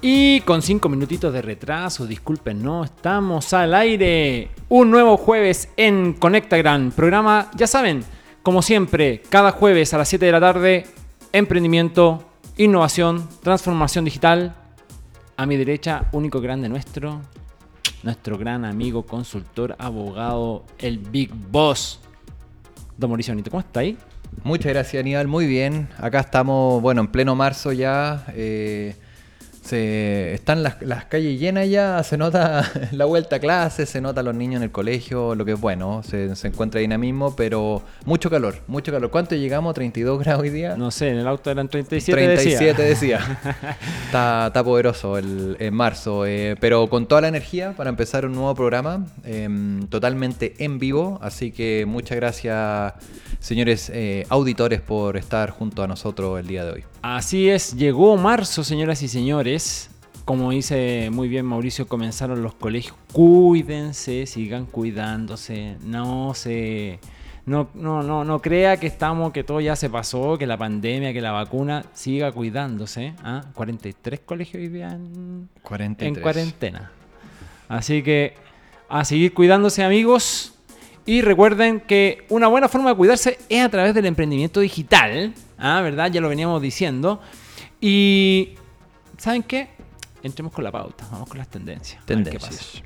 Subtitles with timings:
[0.00, 4.50] Y con cinco minutitos de retraso, disculpen, no estamos al aire.
[4.68, 6.92] Un nuevo jueves en Conectagram.
[6.92, 8.04] Programa, ya saben,
[8.44, 10.86] como siempre, cada jueves a las 7 de la tarde,
[11.32, 12.24] emprendimiento,
[12.56, 14.54] innovación, transformación digital.
[15.36, 17.20] A mi derecha, único grande nuestro,
[18.04, 21.98] nuestro gran amigo, consultor, abogado, el Big Boss.
[22.96, 23.98] Don Mauricio Benito, ¿cómo está ahí?
[24.44, 25.26] Muchas gracias, Aníbal.
[25.26, 25.88] Muy bien.
[25.98, 28.24] Acá estamos, bueno, en pleno marzo ya.
[28.28, 28.94] eh,
[29.68, 34.20] se, están las, las calles llenas ya, se nota la vuelta a clase, se nota
[34.20, 37.82] a los niños en el colegio, lo que es bueno, se, se encuentra dinamismo, pero
[38.06, 39.10] mucho calor, mucho calor.
[39.10, 39.74] ¿Cuánto llegamos?
[39.74, 40.76] ¿32 grados hoy día?
[40.76, 43.18] No sé, en el auto eran 37, 37 decía.
[43.18, 43.40] decía.
[44.06, 48.32] está, está poderoso el, en marzo, eh, pero con toda la energía para empezar un
[48.32, 51.18] nuevo programa, em, totalmente en vivo.
[51.22, 52.94] Así que muchas gracias,
[53.40, 56.84] señores eh, auditores, por estar junto a nosotros el día de hoy.
[57.02, 59.57] Así es, llegó marzo, señoras y señores.
[60.24, 62.94] Como dice muy bien Mauricio, comenzaron los colegios.
[63.12, 65.76] Cuídense, sigan cuidándose.
[65.82, 67.00] No se.
[67.46, 71.14] No, no, no, no crea que estamos, que todo ya se pasó, que la pandemia,
[71.14, 73.14] que la vacuna, siga cuidándose.
[73.24, 73.42] ¿ah?
[73.54, 76.18] 43 colegios hoy día en, 43.
[76.18, 76.92] en cuarentena.
[77.66, 78.34] Así que
[78.90, 80.52] a seguir cuidándose, amigos.
[81.06, 85.32] Y recuerden que una buena forma de cuidarse es a través del emprendimiento digital.
[85.56, 85.80] ¿ah?
[85.80, 86.12] ¿Verdad?
[86.12, 87.22] Ya lo veníamos diciendo.
[87.80, 88.56] Y.
[89.18, 89.68] ¿Saben qué?
[90.22, 91.06] Entremos con la pauta.
[91.10, 92.04] Vamos con las tendencias.
[92.06, 92.44] Tendencias.
[92.44, 92.82] pasa.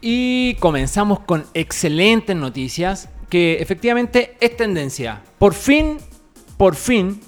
[0.00, 5.22] Y comenzamos con excelentes noticias que efectivamente es tendencia.
[5.38, 5.96] Por fin,
[6.58, 7.20] por fin,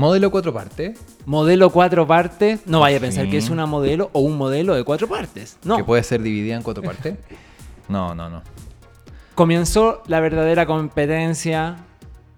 [0.00, 0.98] Modelo cuatro partes,
[1.30, 2.66] modelo cuatro partes.
[2.66, 5.58] No vaya a pensar que es una modelo o un modelo de cuatro partes.
[5.62, 5.76] No.
[5.76, 7.14] que puede ser dividida en cuatro partes.
[7.88, 8.42] No, no, no.
[9.36, 11.76] Comenzó la verdadera competencia.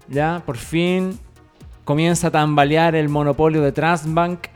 [0.08, 1.18] Ya, por fin
[1.84, 4.48] comienza a tambalear el monopolio de Transbank.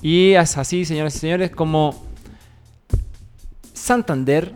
[0.00, 2.06] Y es así, señores y señores, como
[3.72, 4.54] Santander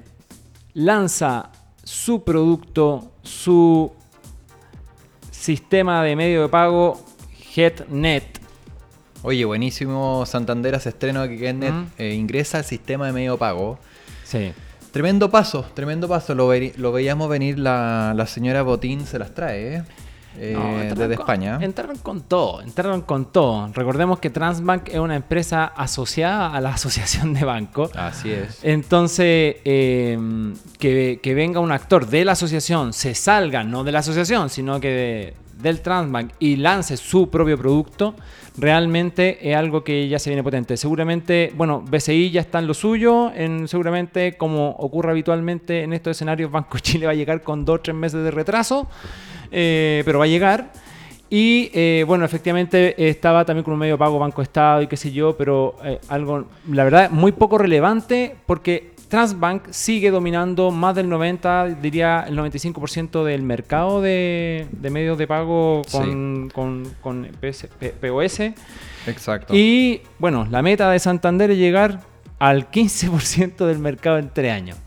[0.72, 1.50] lanza
[1.82, 3.91] su producto, su
[5.32, 7.00] sistema de medio de pago
[7.54, 8.35] HeadNet.
[9.22, 10.25] Oye, buenísimo.
[10.27, 11.87] Santander hace estreno de que Netnet Mm.
[11.99, 13.78] eh, ingresa al sistema de medio pago.
[14.25, 14.53] Sí.
[14.93, 16.34] Tremendo paso, tremendo paso.
[16.34, 19.82] Lo, veíamos venir, la, la señora Botín se las trae, ¿eh?
[20.38, 21.59] Eh, No, desde con- España.
[21.62, 23.71] Entraron con todo, entraron con todo.
[23.72, 27.91] Recordemos que Transbank es una empresa asociada a la Asociación de Bancos.
[27.97, 28.59] Así es.
[28.62, 30.19] Entonces, eh,
[30.78, 34.78] que, que venga un actor de la asociación, se salga, no de la asociación, sino
[34.78, 38.15] que de- del Transbank y lance su propio producto,
[38.59, 40.77] realmente es algo que ya se viene potente.
[40.77, 46.12] Seguramente, bueno, BCI ya está en lo suyo, en, seguramente, como ocurre habitualmente en estos
[46.12, 48.89] escenarios, Banco Chile va a llegar con dos o tres meses de retraso,
[49.50, 50.72] eh, pero va a llegar.
[51.28, 55.11] Y eh, bueno, efectivamente estaba también con un medio pago Banco Estado y qué sé
[55.11, 61.09] yo, pero eh, algo, la verdad, muy poco relevante porque Transbank sigue dominando más del
[61.09, 67.69] 90, diría el 95% del mercado de, de medios de pago con, con, con PS
[67.78, 68.41] P- POS.
[69.06, 69.55] Exacto.
[69.55, 72.00] Y bueno, la meta de Santander es llegar
[72.39, 74.78] al 15% del mercado en tres años.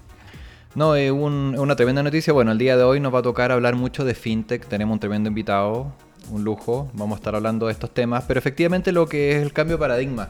[0.76, 2.34] No, es un- una tremenda noticia.
[2.34, 4.66] Bueno, el día de hoy nos va a tocar hablar mucho de fintech.
[4.68, 5.94] Tenemos un tremendo invitado,
[6.30, 6.90] un lujo.
[6.94, 8.26] Vamos a estar hablando de estos temas.
[8.28, 10.28] Pero efectivamente lo que es el cambio de paradigma.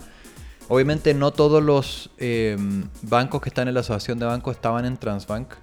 [0.69, 2.55] Obviamente no todos los eh,
[3.01, 5.53] bancos que están en la asociación de bancos estaban en Transbank.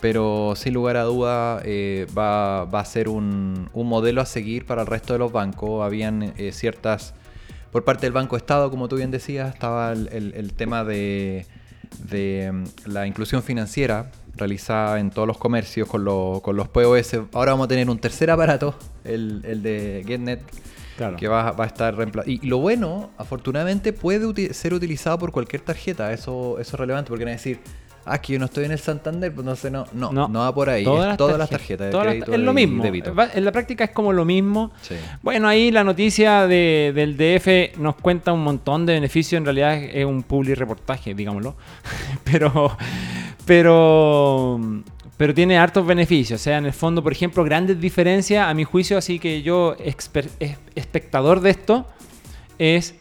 [0.00, 4.86] Pero sin lugar a duda eh, va, a ser un, modelo a seguir para el
[4.86, 5.84] resto de los bancos.
[5.84, 7.14] Habían eh, ciertas...
[7.72, 11.44] Por parte del Banco Estado, como tú bien decías, estaba el, tema de,
[12.12, 16.04] mm, la inclusión financiera realizada en todos los comercios con,
[16.40, 17.14] con los POS.
[17.32, 20.40] Ahora vamos a tener un tercer aparato, el, el de GetNet,
[20.96, 21.16] Claro.
[21.16, 22.30] que va, va a estar reemplazado.
[22.32, 26.12] Y lo bueno, afortunadamente, puede uti- ser utilizado por cualquier tarjeta.
[26.12, 27.58] Eso, eso es relevante porque van a decir,
[28.04, 29.86] ah, que yo no estoy en el Santander, pues no sé, no.
[29.92, 30.82] No, no, va por ahí.
[30.82, 32.82] es todas las tarjetas de todas las- crédito es lo y mismo.
[32.84, 33.12] débito.
[33.34, 34.70] En la práctica es como lo mismo.
[34.82, 34.94] Sí.
[35.22, 39.38] Bueno, ahí la noticia de- del DF nos cuenta un montón de beneficios.
[39.38, 41.56] En realidad es, es un public reportaje, digámoslo.
[42.24, 42.76] pero,
[43.46, 44.60] pero,
[45.16, 46.40] pero tiene hartos beneficios.
[46.40, 49.76] O sea, en el fondo, por ejemplo, grandes diferencias, a mi juicio, así que yo,
[50.74, 51.86] espectador de esto,
[52.58, 52.94] es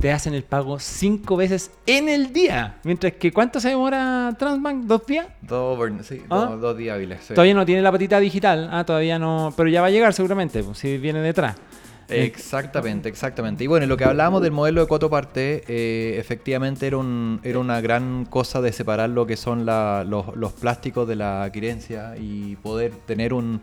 [0.00, 2.78] te hacen el pago cinco veces en el día.
[2.84, 4.84] Mientras que, ¿cuánto se demora Transbank?
[4.84, 5.26] ¿Dos días?
[5.42, 6.48] Dos, sí, ¿Ah?
[6.50, 7.20] dos, dos días hábiles.
[7.22, 7.34] sí.
[7.34, 10.62] Todavía no tiene la patita digital, ah, todavía no, pero ya va a llegar seguramente,
[10.64, 11.56] pues, si viene detrás.
[12.10, 13.64] Exactamente, exactamente.
[13.64, 17.58] Y bueno, lo que hablábamos del modelo de cuatro partes, eh, efectivamente era, un, era
[17.58, 22.14] una gran cosa de separar lo que son la, los, los plásticos de la quirencia
[22.18, 23.60] y poder tener un,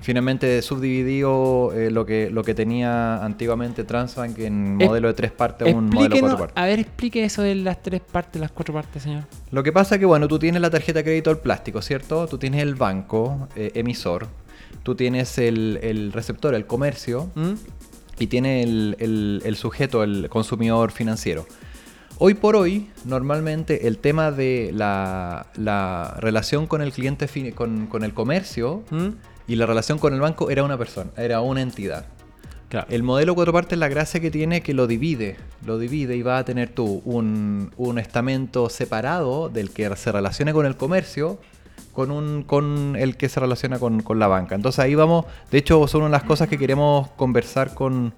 [0.00, 5.72] finalmente subdividido eh, lo, que, lo que tenía antiguamente Transbank en modelo de tres partes,
[5.72, 6.62] un modelo de cuatro partes.
[6.62, 9.24] A ver, explique eso de las tres partes, las cuatro partes, señor.
[9.50, 12.26] Lo que pasa es que, bueno, tú tienes la tarjeta de crédito del plástico, ¿cierto?
[12.26, 14.28] Tú tienes el banco eh, emisor,
[14.82, 17.52] tú tienes el, receptor, el comercio, ¿Mm?
[18.18, 21.46] y tienes el, sujeto, el consumidor financiero.
[22.18, 28.14] Hoy por hoy, normalmente el tema de la, relación con el cliente, con, con el
[28.14, 29.08] comercio, ¿Mm?
[29.46, 32.06] Y la relación con el banco era una persona, era una entidad.
[32.88, 36.38] El modelo cuatro partes, la gracia que tiene que lo divide, lo divide y va
[36.38, 41.38] a tener tú un, estamento separado del que se relacione con el comercio
[41.94, 44.54] con, un, con el que se relaciona con, la banca.
[44.54, 48.12] Entonces ahí vamos, de hecho son una de las cosas que queremos conversar con,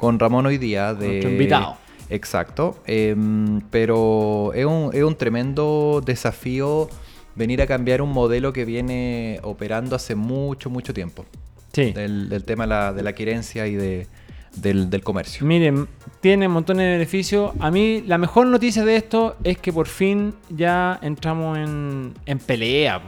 [0.00, 0.94] Ramón hoy día.
[0.94, 1.76] De, Nuestro invitado.
[2.10, 6.88] Exacto, em, pero es un, es un tremendo desafío
[7.36, 11.24] venir a cambiar un modelo que viene operando hace mucho, mucho tiempo.
[11.72, 11.92] Sí.
[11.92, 14.08] Del, tema de la, querencia y de,
[14.56, 15.46] del, comercio.
[15.46, 15.88] Miren,
[16.20, 17.52] tiene montones de beneficios.
[17.60, 22.14] A mí la mejor noticia de esto es que por fin ya entramos en,
[22.46, 23.00] pelea.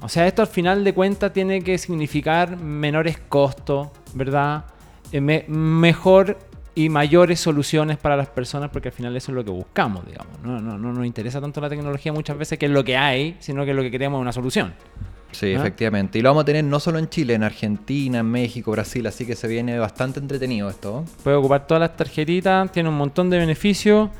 [0.00, 4.64] O sea, esto al final de cuentas tiene que significar menores costos, ¿verdad?
[5.12, 6.38] Eh, mejor
[6.74, 10.40] y mayores soluciones para las personas, porque al final eso es lo que buscamos, digamos.
[10.42, 13.36] No, no, no nos interesa tanto la tecnología muchas veces que es lo que hay,
[13.40, 14.72] sino que lo que queremos es una solución.
[15.32, 15.60] Sí, ¿Ah?
[15.60, 16.18] efectivamente.
[16.18, 19.26] Y lo vamos a tener no solo en Chile, en Argentina, en México, Brasil, así
[19.26, 21.04] que se viene bastante entretenido esto.
[21.22, 24.10] Puede ocupar todas las tarjetitas, tiene un montón de beneficios.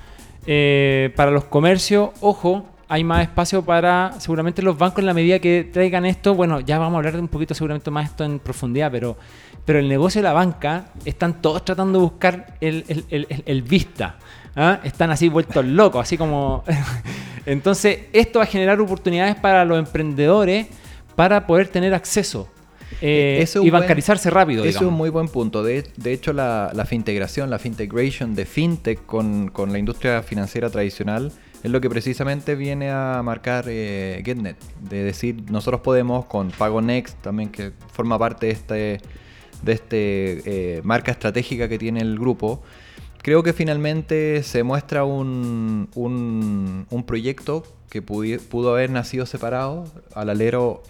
[0.47, 5.39] Eh, para los comercios, ojo, hay más espacio para seguramente los bancos en la medida
[5.39, 6.35] que traigan esto.
[6.35, 9.17] Bueno, ya vamos a hablar de un poquito seguramente más esto en profundidad, pero
[9.65, 14.17] pero el negocio de la banca están todos tratando de buscar el, vista.
[14.57, 14.81] ¿ah?
[14.83, 16.65] Están así vueltos locos, así como...
[17.47, 20.67] Entonces, esto va a generar oportunidades para los emprendedores
[21.17, 22.49] para poder tener acceso
[23.01, 24.65] eh, y bancarizarse rápido.
[24.65, 25.62] Eso es un muy buen punto.
[25.62, 31.71] De, hecho, la, la fintegración, la fintegration de fintech con, la industria financiera tradicional es
[31.71, 34.57] lo que precisamente viene a marcar eh, GetNet.
[34.81, 39.01] De decir, nosotros podemos con Pago Next, también que forma parte de este
[39.62, 42.62] de este eh, marca estratégica que tiene el grupo,
[43.23, 49.85] creo que finalmente se muestra un, un, proyecto que pudo haber nacido separado.
[50.15, 50.83] Al alero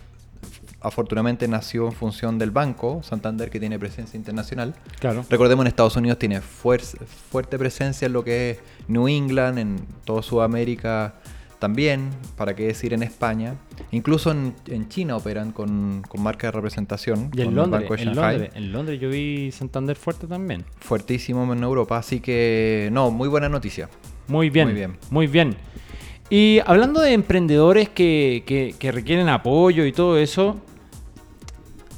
[0.81, 4.75] afortunadamente nació en función del banco, Santander, que tiene presencia internacional.
[4.99, 5.25] Claro.
[5.29, 10.23] Recordemos, en Estados Unidos tiene fuerte presencia en lo que es New England, en toda
[10.23, 11.15] Sudamérica
[11.59, 13.55] también, para qué decir en España.
[13.93, 17.31] Incluso en, China operan con, marca de representación.
[17.35, 20.65] Y en Londres, en Londres, en Londres yo vi Santander fuerte también.
[20.81, 23.89] Fuertísimo en Europa, así que no, muy buena noticia.
[24.27, 24.97] Muy bien, muy bien.
[25.11, 25.57] Muy bien.
[26.31, 30.61] Y hablando de emprendedores que, requieren apoyo y todo eso,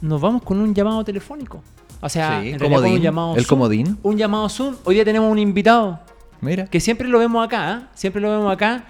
[0.02, 1.62] nos vamos con un llamado telefónico.
[2.00, 3.96] O sea, un llamado el comodín.
[4.02, 4.74] Un llamado Zoom.
[4.84, 6.00] Hoy día tenemos un invitado.
[6.40, 6.66] Mira.
[6.66, 7.86] Que siempre lo vemos acá, ¿eh?
[7.94, 8.84] siempre lo vemos acá.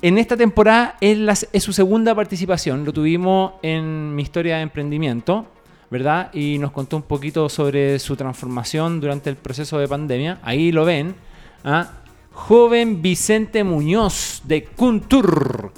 [0.00, 5.46] En esta temporada es, su segunda participación, lo tuvimos en mi historia de emprendimiento,
[5.90, 6.32] ¿verdad?
[6.32, 10.38] Y nos contó un poquito sobre su transformación durante el proceso de pandemia.
[10.42, 11.16] Ahí lo ven.
[11.64, 11.90] ¿ah?
[12.32, 15.72] Joven Vicente Muñoz de Kuntur.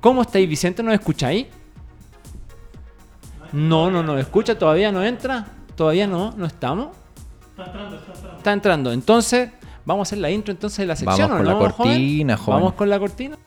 [0.00, 0.82] ¿Cómo estáis, Vicente?
[0.82, 1.46] ¿Nos escucháis?
[3.52, 5.46] No, no nos escucha, todavía no entra.
[5.74, 6.88] Todavía no, no estamos.
[7.50, 8.36] Está entrando, está entrando.
[8.38, 8.92] Está entrando.
[8.92, 9.50] Entonces,
[9.84, 11.30] vamos a hacer la intro entonces de la sección.
[11.30, 12.60] Vamos con la cortina, joven?
[12.60, 13.38] Vamos con la cortina.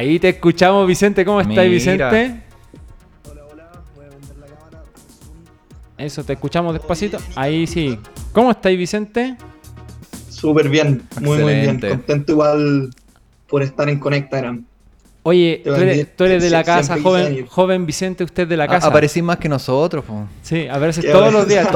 [0.00, 1.26] Ahí te escuchamos, Vicente.
[1.26, 2.40] ¿Cómo estás, Vicente?
[3.30, 3.70] Hola, hola.
[3.94, 4.82] Voy a vender la cámara.
[5.98, 7.18] Eso, te escuchamos despacito.
[7.36, 7.98] Ahí sí.
[8.32, 9.36] ¿Cómo estáis, Vicente?
[10.30, 11.80] Súper bien, muy, muy bien.
[11.80, 12.88] Contento igual
[13.46, 14.64] por estar en Conectagram.
[15.22, 15.60] Oye,
[16.16, 18.86] tú eres, de la casa, joven, joven Vicente, usted de la casa.
[18.86, 20.02] Aparecís más que nosotros.
[20.06, 20.26] Po.
[20.40, 21.68] Sí, a ver si todos los días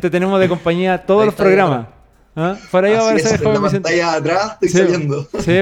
[0.00, 1.88] te, tenemos de compañía todos los programas.
[2.36, 2.56] ¿Ah?
[2.70, 4.02] Por ahí va a aparecer joven Vicente.
[4.02, 5.28] atrás estoy saliendo.
[5.40, 5.58] Sí,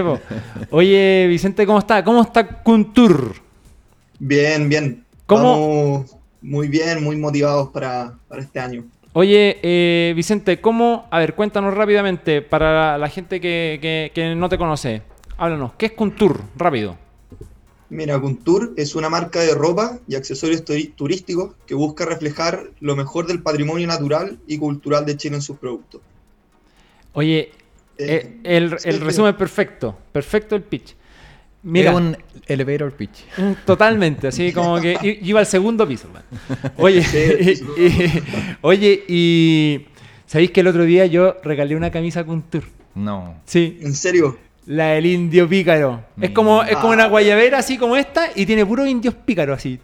[0.70, 2.04] Oye, Vicente, ¿cómo está?
[2.04, 3.34] ¿Cómo está Kuntur?
[4.18, 5.04] Bien, bien.
[5.26, 6.04] ¿Cómo?
[6.40, 8.84] muy bien, muy motivados para, este año.
[9.12, 11.06] Oye, eh, Vicente, ¿cómo?
[11.10, 15.02] A ver, cuéntanos rápidamente para la gente que, no te conoce.
[15.36, 16.40] Háblanos, ¿qué es Kuntur?
[16.56, 16.96] Rápido.
[17.90, 20.62] Mira, Kuntur es una marca de ropa y accesorios
[20.94, 25.56] turísticos que busca reflejar lo mejor del patrimonio natural y cultural de Chile en sus
[25.58, 26.02] productos.
[27.12, 27.50] Oye,
[27.98, 30.94] eh, eh, el, resumen es perfecto, perfecto el pitch.
[31.64, 33.24] Mira, un elevator pitch.
[33.36, 36.08] Mm, totalmente, así como que iba al segundo piso.
[36.76, 37.02] Oye,
[37.76, 38.22] y,
[38.60, 39.86] oye, y
[40.26, 42.62] ¿sabéis que el otro día yo regalé una camisa Kuntur?
[42.94, 43.34] No.
[43.44, 43.78] Sí.
[43.82, 44.38] ¿En serio?
[44.66, 46.04] La del indio pícaro.
[46.20, 47.08] Es como, es como una ah.
[47.08, 49.80] guayabera así como esta y tiene puros indios pícaros así.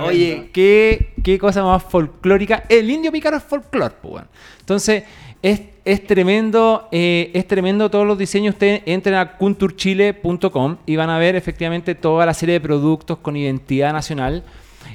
[0.00, 2.64] Oye, ¿qué, qué cosa más folclórica.
[2.68, 4.24] El indio pícaro es folclore, pues,
[4.60, 5.04] Entonces,
[5.44, 8.54] es, es tremendo, eh, es tremendo todos los diseños.
[8.54, 13.36] Ustedes entren a culturchile.com y van a ver efectivamente toda la serie de productos con
[13.36, 14.42] identidad nacional.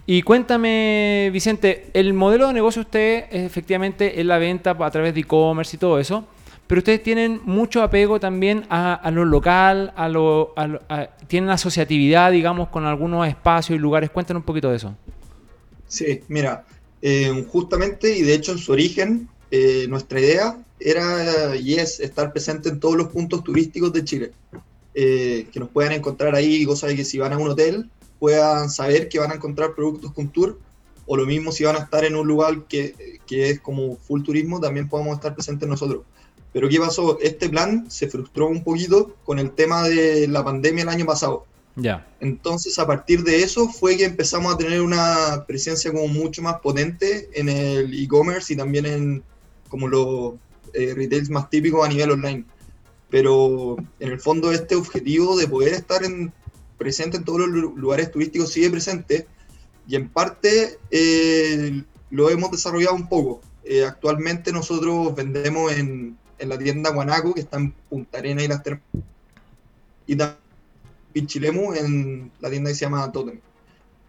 [0.08, 5.20] Y cuéntame, Vicente, el modelo de negocio usted efectivamente es la venta a través de
[5.20, 6.26] e-commerce y todo eso
[6.66, 10.54] pero ustedes tienen mucho apego también a, lo local, a lo,
[11.26, 14.12] tienen asociatividad, digamos, con algunos espacios y lugares.
[14.12, 14.96] Cuéntanos un poquito de eso.
[15.88, 16.68] Sí, mira,
[17.02, 22.32] eh, justamente y de hecho en su origen, eh, nuestra idea era y es estar
[22.32, 24.32] presente en todos los puntos turísticos de Chile.
[24.96, 28.70] Eh, que nos puedan encontrar ahí, cosa de que si van a un hotel puedan
[28.70, 30.60] saber que van a encontrar productos con tour,
[31.06, 34.24] o lo mismo si van a estar en un lugar que, que es como full
[34.24, 36.04] turismo, también podemos estar presentes nosotros.
[36.52, 37.20] Pero ¿qué pasó?
[37.22, 41.46] Este plan se frustró un poquito con el tema de la pandemia el año pasado.
[41.76, 42.06] Ya.
[42.20, 46.60] Entonces, a partir de eso fue que empezamos a tener una presencia como mucho más
[46.60, 49.24] potente en el e-commerce y también en
[49.70, 50.34] como los
[50.74, 52.46] eh, retails más típicos a nivel online.
[53.10, 56.34] Pero en el fondo este objetivo de poder estar en,
[56.78, 59.26] presente en todos los lugares turísticos sigue presente
[59.88, 63.42] y en parte eh, lo hemos desarrollado un poco.
[63.64, 68.48] Eh, actualmente nosotros vendemos en en la tienda Guanaco, que está en Punta Arena y
[68.48, 68.82] las Termas.
[70.08, 70.40] Y también
[71.14, 73.40] Pichilemu en la tienda que se llama Totem.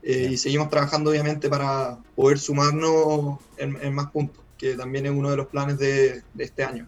[0.03, 5.31] Eh, y seguimos trabajando obviamente para poder sumarnos en, más puntos, que también es uno
[5.31, 6.87] de los planes de, este año.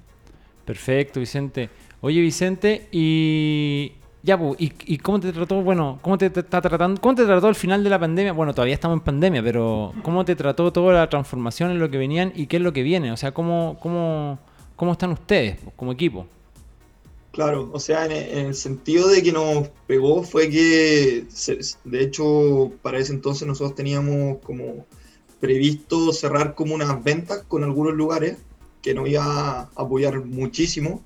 [0.67, 1.71] Perfecto, Vicente.
[2.03, 7.25] Oye, Vicente, y ya, ¿y, cómo te trató, bueno, cómo te, está tratando, cómo te
[7.25, 8.33] trató el final de la pandemia?
[8.33, 11.97] Bueno, todavía estamos en pandemia, pero ¿cómo te trató toda la transformación en lo que
[11.97, 13.11] venían y qué es lo que viene?
[13.11, 14.39] O sea, ¿cómo, cómo,
[14.77, 16.27] ¿Cómo están ustedes como equipo?
[17.31, 21.25] Claro, o sea, en, el sentido de que nos pegó fue que,
[21.85, 24.85] de hecho, para ese entonces nosotros teníamos como
[25.43, 28.37] previsto cerrar como unas ventas con algunos lugares
[28.81, 31.03] que nos iba a apoyar muchísimo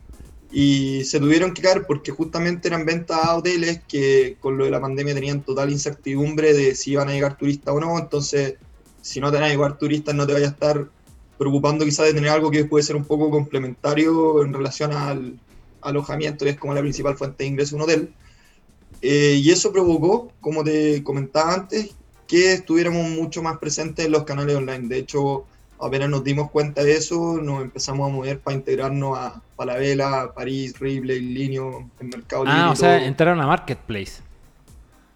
[0.52, 4.70] y se tuvieron que caer porque justamente eran ventas a hoteles que con lo de
[4.70, 8.56] la pandemia tenían total incertidumbre de si iban a llegar turistas o no, entonces
[9.00, 10.86] si no te van a llegar turistas no te vaya a estar
[11.38, 15.40] preocupando quizás de tener algo que puede ser un poco complementario en relación al
[15.80, 18.14] alojamiento, que es como la principal fuente de ingreso de un hotel.
[19.00, 21.94] Eh, y eso provocó, como te comentaba antes,
[22.26, 24.88] que estuviéramos mucho más presentes en los canales online.
[24.88, 25.46] De hecho,
[25.80, 30.78] apenas nos dimos cuenta de eso, nos empezamos a mover para integrarnos a Palabela, París,
[30.78, 32.60] Ripley, Linio, en Mercado Libre.
[32.60, 34.22] Ah, o sea, entraron a Marketplace.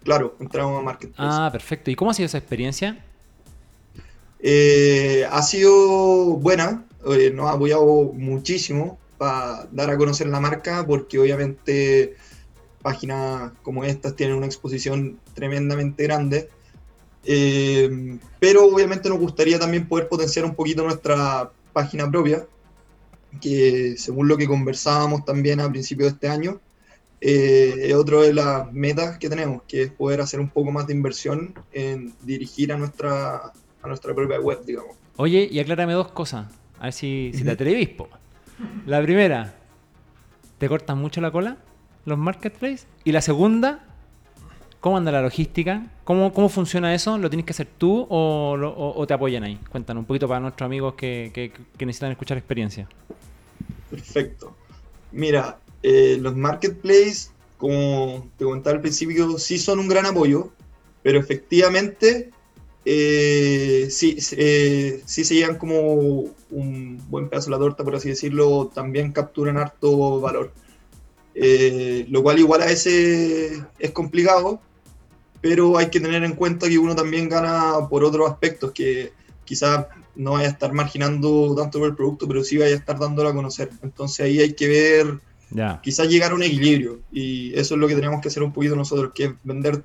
[0.03, 1.31] Claro, entramos a Marketplace.
[1.31, 1.91] Ah, perfecto.
[1.91, 3.03] ¿Y cómo ha sido esa experiencia?
[4.39, 10.83] Eh, ha sido buena, eh, nos ha apoyado muchísimo para dar a conocer la marca,
[10.85, 12.15] porque obviamente
[12.81, 16.49] páginas como estas tienen una exposición tremendamente grande.
[17.23, 22.45] Eh, pero obviamente nos gustaría también poder potenciar un poquito nuestra página propia,
[23.39, 26.59] que según lo que conversábamos también a principios de este año,
[27.21, 30.93] es otro de las metas que tenemos, que es poder hacer un poco más de
[30.93, 34.95] inversión en dirigir a nuestra a nuestra propia web, digamos.
[35.17, 36.47] Oye, y aclárame dos cosas,
[36.79, 37.89] a ver si, si te atrevís.
[38.85, 39.55] La primera,
[40.57, 41.57] ¿te cortan mucho la cola
[42.05, 42.87] los marketplaces?
[43.03, 43.90] Y la segunda,
[44.81, 45.85] ¿cómo anda la logística?
[46.03, 47.17] ¿Cómo, cómo funciona eso?
[47.17, 49.57] ¿Lo tienes que hacer tú o, te apoyan ahí?
[49.69, 52.89] Cuéntanos un poquito para nuestros amigos que, que, necesitan escuchar experiencia.
[53.89, 54.57] Perfecto.
[55.11, 60.51] Mira, eh, los marketplaces, como te comentaba al principio, sí son un gran apoyo,
[61.03, 62.31] pero efectivamente
[62.83, 68.09] eh, sí, eh, sí se llegan como un buen pedazo de la torta, por así
[68.09, 70.51] decirlo, también capturan harto valor.
[71.35, 74.59] Lo cual igual a veces es complicado,
[75.41, 79.11] pero hay que tener en cuenta que uno también gana por otros aspectos, que
[79.43, 82.99] quizás no vaya a estar marginando tanto por el producto, pero sí vaya a estar
[82.99, 83.69] dándolo a conocer.
[83.81, 85.19] Entonces ahí hay que ver,
[85.81, 88.75] quizás llegar a un equilibrio, y eso es lo que tenemos que hacer un poquito
[88.75, 89.83] nosotros, que es vender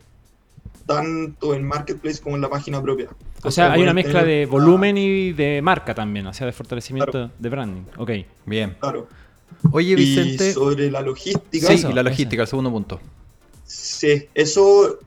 [0.85, 3.09] tanto en Marketplace como en la página propia.
[3.43, 7.31] O sea, hay una mezcla de volumen y de marca también, o sea, de fortalecimiento
[7.39, 7.83] de branding.
[7.97, 8.11] Ok,
[8.45, 8.77] bien.
[8.79, 9.09] Claro.
[9.73, 10.51] Oye, Vicente.
[10.51, 11.69] Y sobre la logística.
[11.69, 13.01] Sí, la logística, el segundo punto.
[13.65, 14.99] Sí, eso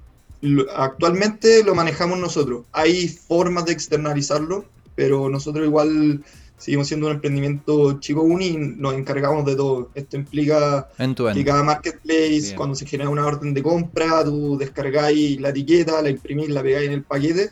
[0.76, 2.66] actualmente lo manejamos nosotros.
[2.72, 4.66] Hay formas de externalizarlo,
[4.96, 6.24] pero nosotros igual
[6.58, 9.90] seguimos siendo un emprendimiento chico uni y nos encargamos de todo.
[9.96, 12.56] Esto implica En tu que cada marketplace, Bien.
[12.56, 16.88] cuando se genera una orden de compra, tú descargáis la etiqueta, la imprimís, la pegáis
[16.88, 17.52] en el paquete.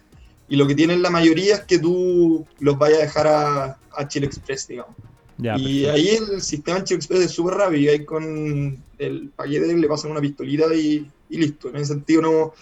[0.49, 4.07] Y lo que tienen la mayoría es que tú los vayas a dejar a, a
[4.07, 4.95] Chile Express, digamos.
[5.37, 5.91] Ya, y perfecto.
[5.91, 7.81] ahí el sistema en Chile Express es súper rápido.
[7.81, 11.69] Y ahí con el paquete le pasan una pistolita y, y listo.
[11.69, 12.53] En ese sentido no,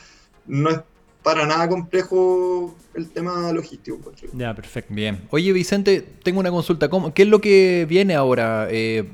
[0.48, 0.80] no es
[1.24, 4.12] para nada complejo el tema logístico.
[4.34, 4.94] Ya, perfecto.
[4.94, 5.22] Bien.
[5.32, 6.88] Oye, Vicente, tengo una consulta.
[6.90, 8.68] ¿Cómo- ¿Qué es lo que viene ahora?
[8.70, 9.10] Eh,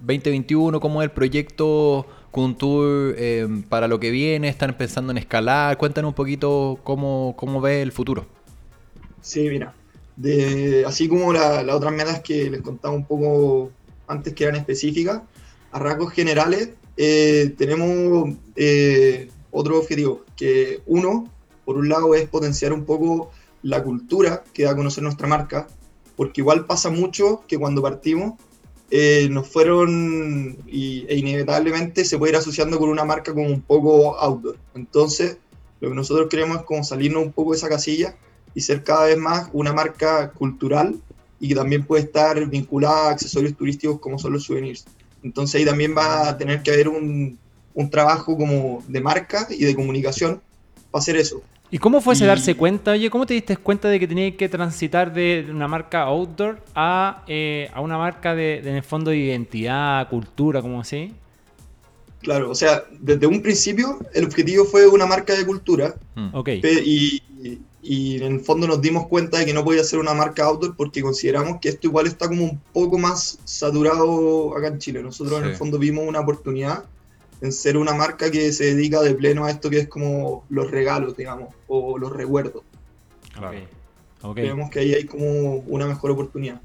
[0.00, 4.48] 2021, ¿cómo es el proyecto Kuntur eh, para lo que viene?
[4.48, 5.78] ¿Están pensando en escalar?
[5.78, 8.26] Cuéntanos un poquito cómo, cómo ve el futuro.
[9.22, 9.74] Sí, mira.
[10.16, 13.70] De, así como la- las otras metas que les contaba un poco
[14.08, 15.22] antes que eran específicas,
[15.72, 21.30] a rasgos generales eh, tenemos eh, otro objetivo, que uno,
[21.64, 23.30] por un lado, es potenciar un poco
[23.62, 25.66] la cultura que da a conocer nuestra marca,
[26.16, 28.34] porque igual pasa mucho que cuando partimos
[28.90, 33.60] eh, nos fueron y, e inevitablemente se puede ir asociando con una marca como un
[33.60, 34.56] poco outdoor.
[34.74, 35.38] Entonces,
[35.80, 38.16] lo que nosotros queremos es como salirnos un poco de esa casilla
[38.54, 40.96] y ser cada vez más una marca cultural
[41.40, 44.86] y que también puede estar vinculada a accesorios turísticos como son los souvenirs.
[45.22, 47.38] Entonces ahí también va a tener que haber un,
[47.76, 50.40] un trabajo como de marca y de comunicación
[50.90, 51.42] para hacer eso.
[51.70, 52.92] ¿Y cómo fue ese Y- darse cuenta?
[52.92, 57.22] Oye, ¿cómo te diste cuenta de que tenías que transitar de una marca outdoor a,
[57.26, 61.12] eh, a una marca de, de, en el fondo de identidad, cultura, como así?
[62.22, 66.28] Claro, o sea, desde un principio el objetivo fue una marca de cultura Mm.
[66.34, 66.48] Ok.
[66.64, 67.58] y, y-
[67.88, 70.74] y en el fondo nos dimos cuenta de que no podía ser una marca outdoor
[70.76, 75.02] porque consideramos que esto igual está como un poco más saturado acá en Chile.
[75.04, 76.84] Nosotros en el fondo vimos una oportunidad
[77.40, 80.70] en ser una marca que se dedica de pleno a esto que es como los
[80.70, 82.62] regalos, digamos, o los recuerdos.
[83.32, 83.58] Claro.
[84.22, 84.34] Ok.
[84.36, 86.60] Creemos que ahí hay como una mejor oportunidad.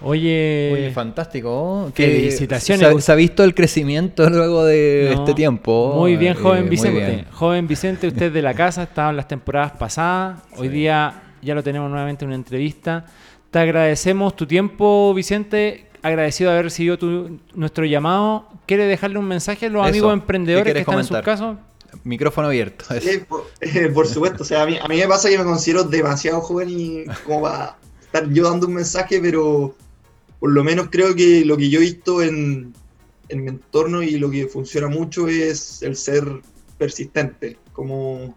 [0.00, 1.90] Oye, Oye, fantástico.
[1.94, 2.88] felicitaciones.
[2.88, 5.94] Se, ha- se ha visto el crecimiento luego de No, este tiempo.
[5.96, 6.98] Muy bien, Eh, joven Vicente.
[7.06, 7.26] bien.
[7.30, 10.40] Joven Vicente, usted es de la casa, estaba en las temporadas pasadas.
[10.56, 10.74] Hoy Sí.
[10.74, 13.04] día ya lo tenemos nuevamente en una entrevista.
[13.50, 15.86] Te agradecemos tu tiempo, Vicente.
[16.02, 18.48] Agradecido de haber recibido tu- nuestro llamado.
[18.66, 19.88] ¿Quiere dejarle un mensaje a los Eso.
[19.90, 21.56] amigos ¿Qué emprendedores que están en sus casos?
[22.04, 22.84] Micrófono abierto.
[23.00, 25.44] Sí, por, eh, por supuesto, o sea, a mí, a mí me pasa que me
[25.44, 29.76] considero demasiado joven y como para estar yo dando un mensaje, pero
[30.40, 32.72] por lo menos creo que lo que yo he visto en,
[33.28, 36.24] en mi entorno y lo que funciona mucho es el ser
[36.78, 38.36] persistente, como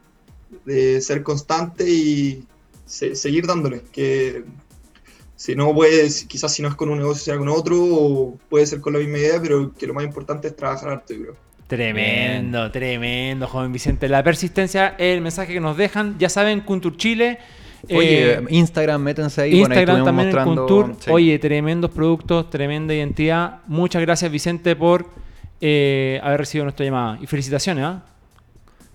[0.65, 2.43] de ser constante y
[2.85, 4.43] se- seguir dándole, que
[5.35, 8.65] si no puedes, quizás si no es con un negocio sea con otro, o puede
[8.65, 11.35] ser con la misma idea, pero que lo más importante es trabajar harto, yo creo.
[11.67, 14.07] Tremendo, tremendo, joven Vicente.
[14.07, 16.17] La persistencia es el mensaje que nos dejan.
[16.19, 17.39] Ya saben, Kuntur Chile.
[17.89, 19.59] Oye, eh, Instagram, métanse ahí.
[19.59, 20.95] bueno, ahí Instagram también en mostrando- Kuntur.
[21.03, 21.11] sí.
[21.11, 23.59] Oye, tremendos productos, tremenda identidad.
[23.67, 25.07] Muchas gracias, Vicente, por
[25.61, 27.17] eh, haber recibido nuestra llamada.
[27.21, 28.03] Y felicitaciones, ¿ah?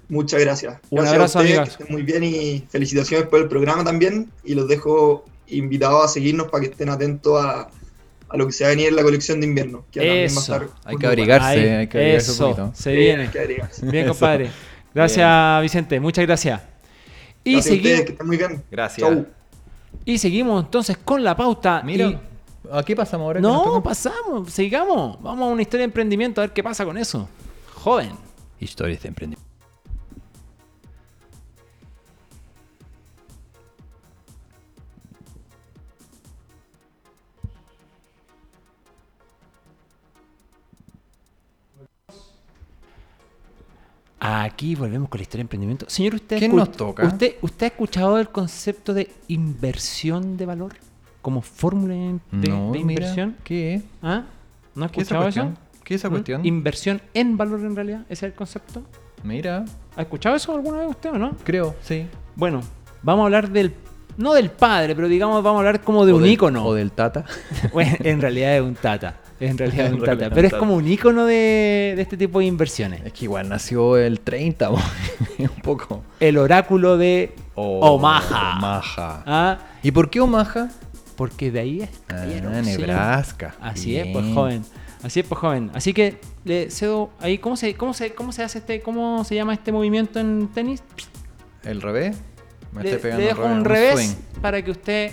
[0.09, 0.79] Muchas gracias.
[0.91, 1.77] Un Gracias abrazo, a ustedes, amigas.
[1.77, 4.29] que estén muy bien y felicitaciones por el programa también.
[4.45, 7.69] Y los dejo invitados a seguirnos para que estén atentos a,
[8.29, 9.85] a lo que se va a venir en la colección de invierno.
[9.91, 10.41] Que también va a Eso.
[10.41, 12.71] estar Hay que abrigarse, Ahí, hay que abrigarse un poquito.
[12.75, 13.23] se Sí, viene.
[13.25, 13.87] hay que abrigarse.
[13.87, 14.51] Bien, compadre.
[14.95, 16.01] Gracias, Vicente.
[16.01, 16.61] Muchas gracias.
[17.45, 18.63] Y, Gracias a segui- ustedes, que estén muy bien.
[18.71, 19.09] Gracias.
[19.09, 19.27] Chau.
[20.05, 21.83] y seguimos entonces con la pauta.
[21.85, 22.19] Mira, Y-
[22.73, 23.41] ¿a qué pasamos ahora?
[23.41, 25.21] No, pasamos, sigamos.
[25.23, 27.29] Vamos a una historia de emprendimiento a ver qué pasa con eso.
[27.75, 28.11] Joven.
[28.61, 29.50] Historias de emprendimiento.
[44.23, 45.87] Aquí volvemos con la historia de emprendimiento.
[45.89, 47.07] Señor, ¿usted, ¿Qué escu- nos toca?
[47.07, 50.75] ¿usted, ¿Usted ha escuchado el concepto de inversión de valor?
[51.23, 53.37] Como fórmula de, no, de mira, inversión.
[53.45, 53.83] ¿qué?
[54.03, 54.25] ¿Ah?
[54.75, 55.59] ¿No ha ¿Qué esa escuchado eso?
[55.85, 56.13] ¿Qué es esa ¿Mm?
[56.13, 56.47] cuestión?
[56.47, 58.83] Inversión en valor en realidad, ese es el concepto.
[59.23, 59.65] Mira,
[59.97, 61.37] ¿Ha escuchado eso alguna vez usted o no?
[61.45, 62.07] creo, sí.
[62.37, 62.61] Bueno,
[63.03, 63.75] vamos a hablar del.
[64.17, 66.65] No del padre, pero digamos, vamos a hablar como de O un del- ícono.
[66.67, 67.25] O del Tata.
[67.73, 69.17] Bueno, en realidad es un tata.
[69.51, 70.29] En realidad es un tata.
[70.31, 73.01] Pero es como un ícono de, de este tipo de inversiones.
[73.05, 74.71] Es que igual nació el 30,
[75.39, 76.03] un poco.
[76.21, 78.57] El oráculo de Oh, Omaha.
[78.59, 79.23] Omaha.
[79.27, 80.69] Ah, ¿Y por qué Omaha?
[81.17, 82.25] porque de ahí es Ah.
[82.63, 83.55] Nebraska.
[83.61, 84.63] Así es, pues joven.
[85.03, 85.71] Así es, pues joven.
[85.75, 89.35] Así que le cedo ahí, ¿cómo se, cómo se, cómo se hace este, cómo se
[89.35, 90.83] llama este movimiento en tenis?
[91.63, 92.17] ¿El revés?
[92.73, 95.13] Me Le, estoy pegando le dejo un revés, para que usted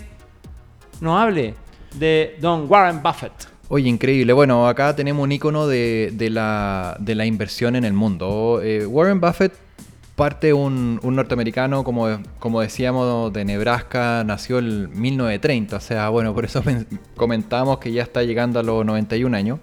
[1.02, 1.56] nos hable
[1.96, 3.34] de Don Warren Buffett.
[3.70, 4.32] Oye, increíble.
[4.34, 8.62] Bueno, acá tenemos un icono de, de la, de la inversión en el mundo.
[8.64, 9.54] Eh, Warren Buffett
[10.16, 12.08] parte un, un norteamericano, como,
[12.40, 15.76] como decíamos, de Nebraska, nació en 1930.
[15.76, 19.60] O sea, bueno, por eso men- comentamos que ya está llegando a los 91 años.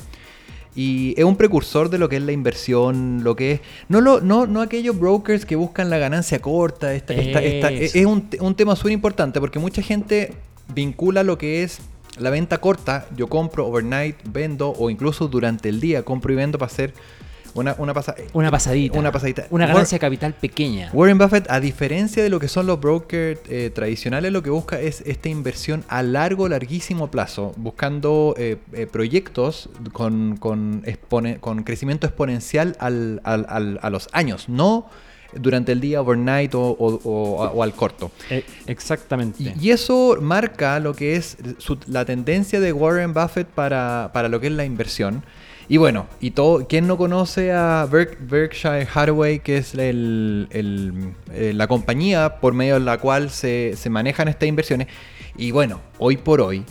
[0.76, 3.60] Y es un precursor de lo que es la inversión, lo que es...
[3.88, 6.92] No, lo, no, no aquellos brokers que buscan la ganancia corta.
[6.94, 10.34] Esta, esta- esta- es un, un tema súper importante porque mucha gente
[10.74, 11.78] vincula lo que es
[12.18, 13.06] la venta corta.
[13.16, 16.94] Yo compro overnight, vendo o incluso durante el día compro y vendo para hacer
[17.54, 18.98] una, una, pasa- Una pasadita.
[18.98, 19.46] Una pasadita.
[19.50, 20.90] Una War- ganancia de capital pequeña.
[20.92, 24.80] Warren Buffett, a diferencia de lo que son los brokers eh, tradicionales, lo que busca
[24.80, 31.62] es esta inversión a largo, larguísimo plazo, buscando eh, eh, proyectos con, con, expone- con
[31.62, 34.86] crecimiento exponencial al- al- al- a los años, no
[35.38, 38.10] durante el día, overnight o, o- o- o al corto.
[38.30, 39.42] Eh, exactamente.
[39.42, 44.28] Y, y eso marca lo que es su- la tendencia de Warren Buffett para, para
[44.28, 45.24] lo que es la inversión.
[45.66, 51.14] Y bueno, y todo, ¿quién no conoce a Berk- Berkshire Hathaway, que es el- el-
[51.32, 54.88] eh, la compañía por medio de la cual se, se manejan estas inversiones?
[55.38, 56.64] Y bueno, hoy por hoy,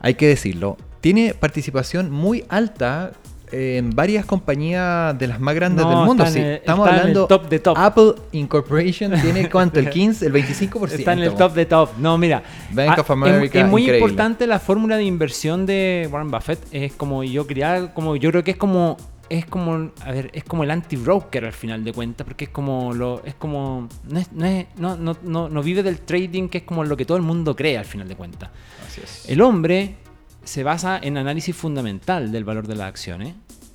[0.00, 3.12] hay que decirlo, tiene participación muy alta
[3.52, 6.26] en varias compañías de las más grandes No, del mundo.
[6.26, 6.38] sí.
[6.38, 7.76] el- Estamos está en el hablando top de top.
[7.78, 10.92] Apple Incorporation tiene cuánto, el 15, el 25%.
[10.92, 11.90] Está en el top de top.
[11.98, 12.42] No, mira.
[12.72, 13.98] Bank ah, of America, Es, muy increíble.
[14.06, 16.58] importante la fórmula de inversión de Warren Buffett.
[16.72, 18.96] Es como yo quería, como yo creo que es como
[19.30, 22.94] es como a ver, es como el anti-broker al final de cuentas, porque es como
[22.94, 26.58] lo es como no es- no, es- no, no, no, no vive del trading, que
[26.58, 28.48] es como lo que todo el mundo cree al final de cuentas.
[28.86, 29.28] Así es.
[29.28, 29.96] El hombre
[30.48, 33.34] se basa en análisis fundamental del valor de las acciones,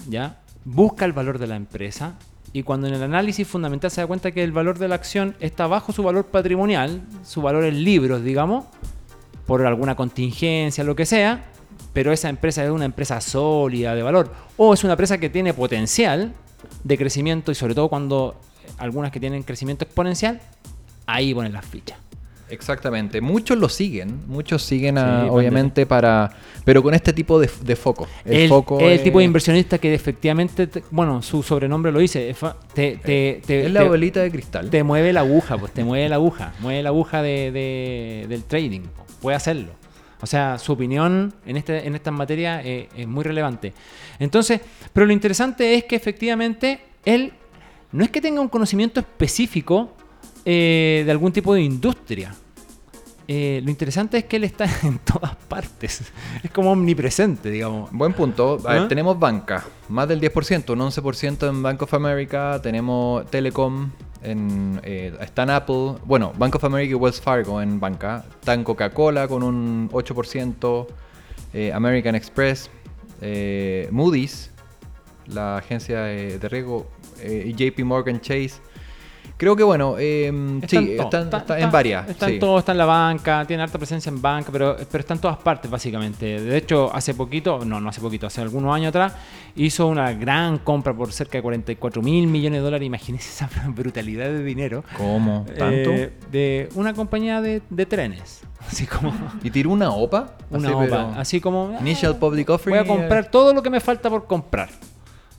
[0.10, 0.40] ¿ya?
[0.66, 2.16] Busca el valor de la empresa
[2.52, 5.36] y cuando en el análisis fundamental se da cuenta que el valor de la acción
[5.40, 8.66] está bajo su valor patrimonial, su valor en libros, digamos,
[9.46, 11.44] por alguna contingencia, lo que sea,
[11.94, 15.54] pero esa empresa es una empresa sólida de valor o es una empresa que tiene
[15.54, 16.34] potencial
[16.84, 18.42] de crecimiento y sobre todo cuando
[18.80, 20.42] algunas que tienen crecimiento exponencial,
[21.06, 22.00] ahí ponen las fichas.
[22.54, 23.20] Exactamente.
[23.22, 24.22] Muchos lo siguen.
[24.28, 26.32] Muchos siguen, a- Sí, obviamente, para.
[26.63, 28.08] Pero con este tipo de, de foco.
[28.24, 32.00] El, el, foco el es- tipo de inversionista que efectivamente, te- bueno, su sobrenombre lo
[32.00, 34.70] dice, es fa- te, te, te, Es la te- bolita de cristal.
[34.70, 38.44] te mueve la aguja, pues te mueve la aguja, mueve la aguja de, de- del
[38.44, 38.82] trading,
[39.22, 39.72] puede hacerlo.
[40.22, 43.74] O sea, su opinión en, este, en estas materias eh, es muy relevante.
[44.20, 44.62] Entonces,
[44.94, 47.34] pero lo interesante es que efectivamente él
[47.92, 49.92] no es que tenga un conocimiento específico
[50.45, 52.36] eh, de algún tipo de industria.
[53.27, 56.01] Eh, lo interesante es que él está en todas partes.
[56.43, 57.91] Es como omnipresente, digamos.
[57.91, 58.60] Buen punto.
[58.65, 58.88] A ver, ¿Ah?
[58.88, 63.91] tenemos banca, más del 10%, un 11% en Bank of America, tenemos Telecom,
[64.23, 68.53] en, eh, está en Apple, bueno, Bank of America y Wells Fargo en banca, está
[68.53, 70.88] en Coca-Cola con un 8%,
[71.53, 72.69] eh, American Express,
[73.21, 74.51] eh, Moody's,
[75.27, 76.88] la agencia de, riesgo,
[77.21, 78.56] JP Morgan Chase.
[79.36, 80.32] Creo que bueno, eh,
[80.67, 81.04] sí, todo.
[81.06, 82.08] están, Está- está está- en varias.
[82.10, 82.39] Está sí.
[82.39, 85.38] todo, está en la banca, tiene harta presencia en banca, pero, pero está en todas
[85.38, 86.39] partes, básicamente.
[86.39, 89.13] De hecho, hace poquito, no, no hace poquito, hace algunos años atrás,
[89.56, 92.86] hizo una gran compra por cerca de 44 mil millones de dólares.
[92.86, 94.84] Imagínense esa brutalidad de dinero.
[94.98, 95.46] ¿Cómo?
[95.58, 95.91] ¿Tanto?
[95.91, 98.41] eh, de una compañía de, de trenes.
[98.67, 99.12] Así como
[99.43, 100.38] ¿Y tiró una OPA?
[100.52, 100.84] una Así, OPA.
[100.86, 101.72] pero- Así como.
[101.76, 102.80] ah, Initial Public Offering.
[102.80, 104.69] Voy a comprar todo lo que me falta por comprar.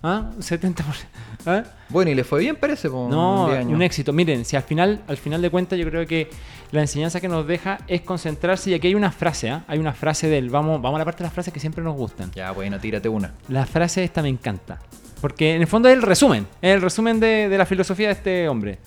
[0.06, 0.30] ¿Ah?
[0.38, 0.74] 70%.
[1.46, 1.64] ¿Ah?
[1.88, 3.72] Bueno, y le fue bien, parece, por No, 10 años.
[3.72, 4.12] un éxito.
[4.12, 6.28] Miren, si al final, al final de cuentas, yo creo que
[6.72, 8.70] la enseñanza que nos deja es concentrarse.
[8.70, 9.64] Y aquí hay una frase, ¿ah?
[9.66, 10.50] Hay una frase del.
[10.50, 12.30] Vamos, vamos a la parte de las frases que siempre nos gustan.
[12.32, 13.32] Ya, bueno, tírate una.
[13.48, 14.78] La frase esta me encanta.
[15.22, 16.46] Porque en el fondo es el resumen.
[16.60, 18.78] Es el resumen de, de la filosofía de este hombre.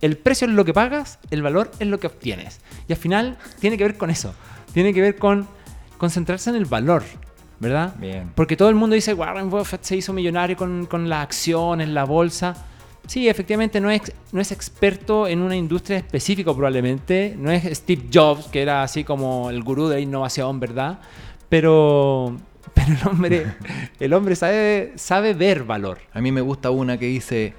[0.00, 2.60] El precio es lo que pagas, el valor es lo que obtienes.
[2.88, 4.34] Y al final tiene que ver con eso.
[4.72, 5.46] Tiene que ver con
[5.98, 7.02] concentrarse en el valor.
[7.60, 7.94] ¿Verdad?
[7.98, 8.32] Bien.
[8.34, 12.04] Porque todo el mundo dice, Warren Buffett se hizo millonario con, con las acciones, la
[12.04, 12.56] bolsa.
[13.06, 17.34] Sí, efectivamente no es, no es experto en una industria específica probablemente.
[17.36, 21.00] No es Steve Jobs, que era así como el gurú de la innovación, ¿verdad?
[21.50, 22.36] Pero,
[22.74, 23.46] pero el hombre,
[24.00, 25.98] el hombre sabe, sabe ver valor.
[26.14, 27.52] A mí me gusta una que dice,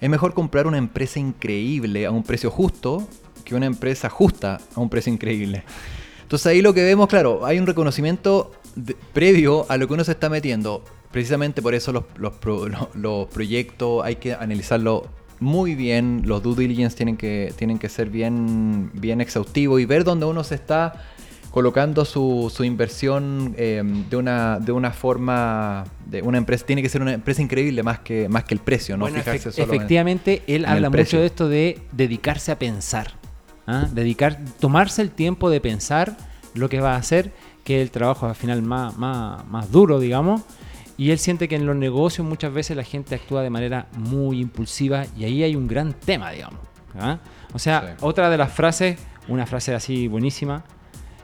[0.00, 3.08] es mejor comprar una empresa increíble a un precio justo
[3.44, 5.64] que una empresa justa a un precio increíble.
[6.22, 10.04] Entonces ahí lo que vemos, claro, hay un reconocimiento de- previo a lo que uno
[10.04, 10.84] se está metiendo.
[11.10, 15.08] Precisamente por eso los, los pro- lo- los proyectos hay que analizarlo
[15.40, 20.04] muy bien, los due diligence tienen que, tienen que ser bien, bien exhaustivos y ver
[20.04, 21.02] dónde uno se está
[21.50, 26.88] colocando su, su inversión eh, de, una, de una forma, de una empresa, tiene que
[26.90, 29.74] ser una empresa increíble más que, más que el precio, no Bueno, fijarse solo en-
[29.74, 33.14] efectivamente, él en habla mucho de esto de dedicarse a pensar.
[33.66, 33.88] ¿ah?
[33.92, 36.16] Dedicar, tomarse el tiempo de pensar
[36.54, 37.32] lo que va a hacer
[37.64, 40.42] que es el trabajo al final más, más, más duro, digamos.
[40.96, 44.40] Y él siente que en los negocios muchas veces la gente actúa de manera muy
[44.40, 46.60] impulsiva y ahí hay un gran tema, digamos.
[46.98, 47.18] ¿ah?
[47.54, 48.04] O sea, Sí.
[48.04, 50.62] otra de las frases, una frase así buenísima,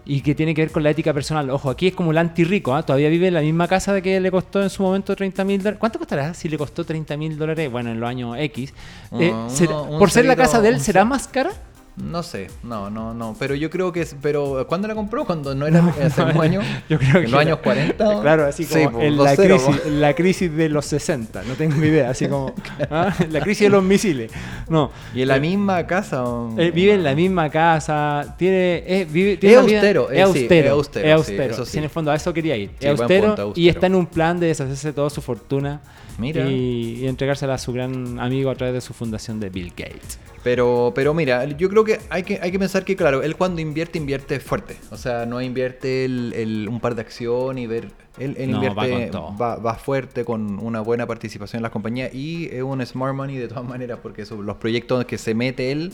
[0.09, 1.51] y que tiene que ver con la ética personal.
[1.51, 2.85] Ojo, aquí es como el antirrico, ¿ah?
[2.85, 5.59] todavía vive en la misma casa de que le costó en su momento 30 mil
[5.59, 5.79] dólares.
[5.81, 7.71] ¿Cuánto costará si le costó 30 mil dólares?
[7.71, 8.73] Bueno, en los años X.
[9.19, 11.51] Eh, ¿será- uno- un por ser la casa de él, ¿será más cara?
[11.97, 13.35] No sé, no, no, no.
[13.39, 14.15] Pero yo creo que es.
[14.21, 15.25] Pero ¿cuándo la compró?
[15.25, 16.61] Cuando no era hace un año.
[16.91, 18.21] Yo creo que en los años 40.
[18.21, 21.83] Claro, así Sí, como en, la 2-0, crisis, la crisis de los 60, no tengo
[21.83, 22.53] idea, así como
[22.91, 23.15] ¿ah?
[23.31, 24.31] la crisis de los misiles.
[24.69, 26.23] No, Y en la misma casa.
[26.59, 30.33] él vive en la misma casa, tiene, es, vive, Es tiene vida- austero, es eh,
[30.33, 31.55] sí, austero, es austero, es sí, austero.
[31.55, 32.71] eso Sí, en el fondo a eso quería ir.
[32.79, 33.71] Es austero, punto, y austero.
[33.71, 35.81] está en un plan de deshacerse de toda su fortuna
[36.19, 36.49] Mira.
[36.49, 40.19] Y, y entregársela a su gran amigo a través de su fundación de Bill Gates.
[40.43, 43.61] Pero, pero mira, yo creo que hay, que hay que pensar que, claro, él cuando
[43.63, 44.77] invierte, invierte fuerte.
[44.91, 47.89] O sea, no invierte el, el- un par de acción y ver.
[48.19, 49.37] Él, él No, va invierte, todo.
[49.37, 53.37] va, va fuerte con una buena participación en las compañías y es un smart money
[53.37, 55.93] de todas maneras, porque eso- los proyectos que se mete él.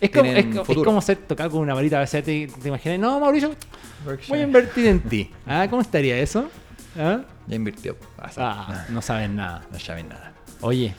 [0.00, 3.18] Es como, es, es como ser tocado con una varita de te, te imaginas, no,
[3.18, 3.54] Mauricio,
[4.28, 5.30] voy a invertir en ti.
[5.46, 6.50] Ah, ¿Cómo estaría eso?
[6.98, 7.20] ¿Ah?
[7.46, 7.96] Ya invirtió.
[8.36, 9.62] Ah, no sabes nada.
[9.72, 10.32] No saben nada.
[10.60, 10.94] Oye,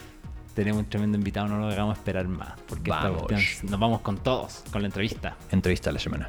[0.58, 2.54] tenemos un tremendo invitado, no lo hagamos esperar más.
[2.68, 3.22] Porque esta Vamos.
[3.26, 5.36] cuestión- nos vamos con todos, con la entrevista.
[5.52, 6.28] Entrevista de la semana.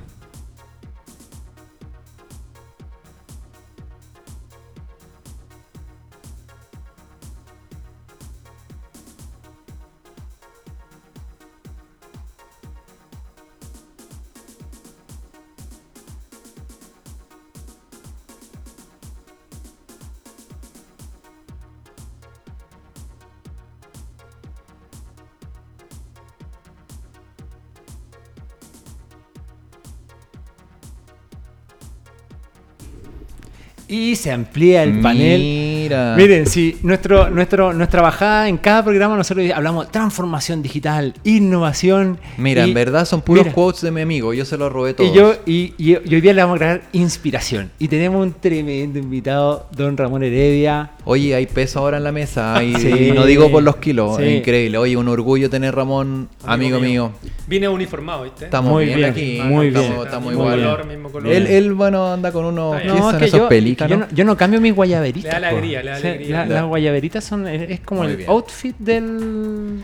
[33.92, 35.40] Y se amplía el panel.
[35.42, 36.14] Mira.
[36.16, 42.20] Miren, si nuestro, nuestro, nuestra bajada en cada programa nosotros hablamos de transformación digital, innovación.
[42.38, 44.32] Mira, y- en verdad son puros mira, quotes de mi amigo.
[44.34, 45.10] Yo se los robé todos.
[45.10, 47.72] Y, yo, y, y- y hoy día le vamos a grabar inspiración.
[47.80, 50.92] Y tenemos un tremendo invitado, don Ramón Heredia.
[51.06, 52.90] Oye, hay peso ahora en la mesa y, Sí.
[52.90, 54.24] y no digo por los kilos, Sí.
[54.24, 54.78] es increíble.
[54.78, 57.12] Oye, un orgullo tener Ramón, amigo, mío.
[57.48, 58.46] Vine uniformado, ¿viste?
[58.46, 60.02] Estamos Muy bien, bien, aquí, muy estamos, bien.
[60.04, 60.60] estamos mismo igual.
[60.60, 61.34] color, mismo color.
[61.34, 62.76] Él, él, bueno, anda con unos.
[62.76, 63.04] Está ¿Qué bien.
[63.04, 63.50] son que esos yo,
[63.88, 64.06] yo no?
[64.06, 65.34] no, yo no cambio mis guayaberitas.
[65.34, 66.46] Le da alegría, le da alegría.
[66.46, 68.30] la- las guayaberitas son, es, como Muy el bien.
[68.30, 69.82] outfit del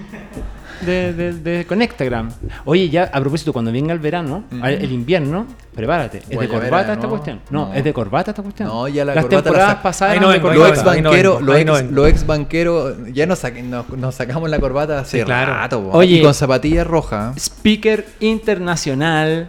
[0.81, 2.29] de, de, de Connectagram.
[2.65, 4.65] Oye, ya a propósito, cuando venga el verano, Ujú.
[4.65, 6.17] el invierno, prepárate.
[6.29, 7.09] ¿Es de corbata esta ¿no?
[7.09, 7.39] cuestión?
[7.49, 7.73] No, No.
[7.73, 8.67] es de corbata esta cuestión.
[8.67, 10.35] No, ya la Las corbata temporadas pasadas no Los
[10.69, 15.23] ex banqueros, no ex, banqueros, ya nos, sa- nos, nos sacamos la corbata hace Sí,
[15.23, 15.53] claro.
[15.53, 15.97] rato, po.
[15.97, 16.17] Oye.
[16.17, 17.35] y con zapatillas rojas.
[17.37, 19.47] Speaker internacional,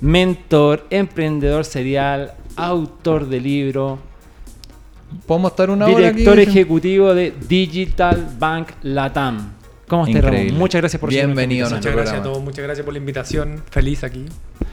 [0.00, 3.98] mentor, emprendedor serial, autor de libro,
[5.26, 6.18] Podemos estar una hora aquí.
[6.18, 9.52] director ejecutivo de Digital Bank Latam.
[9.86, 10.54] ¿Cómo estás, Ramón?
[10.54, 13.62] Muchas gracias por Bienvenido a nuestra Muchas gracias a todos, muchas gracias por la invitación.
[13.70, 14.24] Feliz aquí.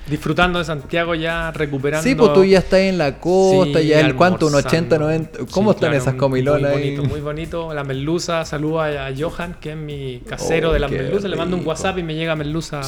[0.10, 2.04] Disfrutando de Santiago ya, recuperando.
[2.08, 4.96] Sí, pues tú ya estás en la costa, Sí, ya el cuánto, un almorzando.
[4.96, 5.40] 80, 90.
[5.52, 6.96] ¿Cómo Sí, están claro, esas comilonas Muy ahí?
[6.96, 7.74] bonito, muy bonito.
[7.74, 11.30] La merluza, saludo a, Johan, que es mi casero Oh, de las qué merluzas.
[11.30, 11.68] Le mando un.
[11.68, 12.82] WhatsApp y me llega merluza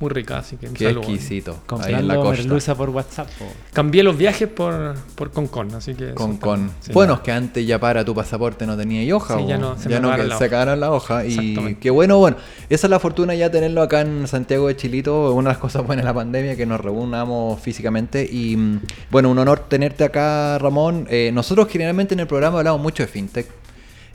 [0.00, 1.00] muy rica, así que un Qué saludo.
[1.02, 1.50] exquisito.
[1.52, 2.42] Ahí en Comprando la costa.
[2.42, 3.28] merluza por WhatsApp.
[3.38, 3.44] po.
[3.72, 6.12] Cambié los viajes por, por Concon, así que.
[6.14, 6.64] Con, eso con.
[6.66, 6.92] está- sí.
[6.92, 9.36] bueno, es que antes ya para tu pasaporte no tenía y hoja.
[9.38, 11.24] Sí, ya no, se ya no, que la se acabaron la hoja.
[11.24, 12.36] Y qué bueno, bueno.
[12.68, 15.32] Esa es la fortuna ya tenerlo acá en Santiago de Chilito.
[15.34, 18.28] Una de las cosas buenas de la pandemia que nos reunamos físicamente.
[18.30, 18.80] Y mm,
[19.10, 21.06] bueno, un honor tenerte acá, Ramón.
[21.10, 23.46] Eh, nosotros generalmente en el programa hablamos mucho de fintech.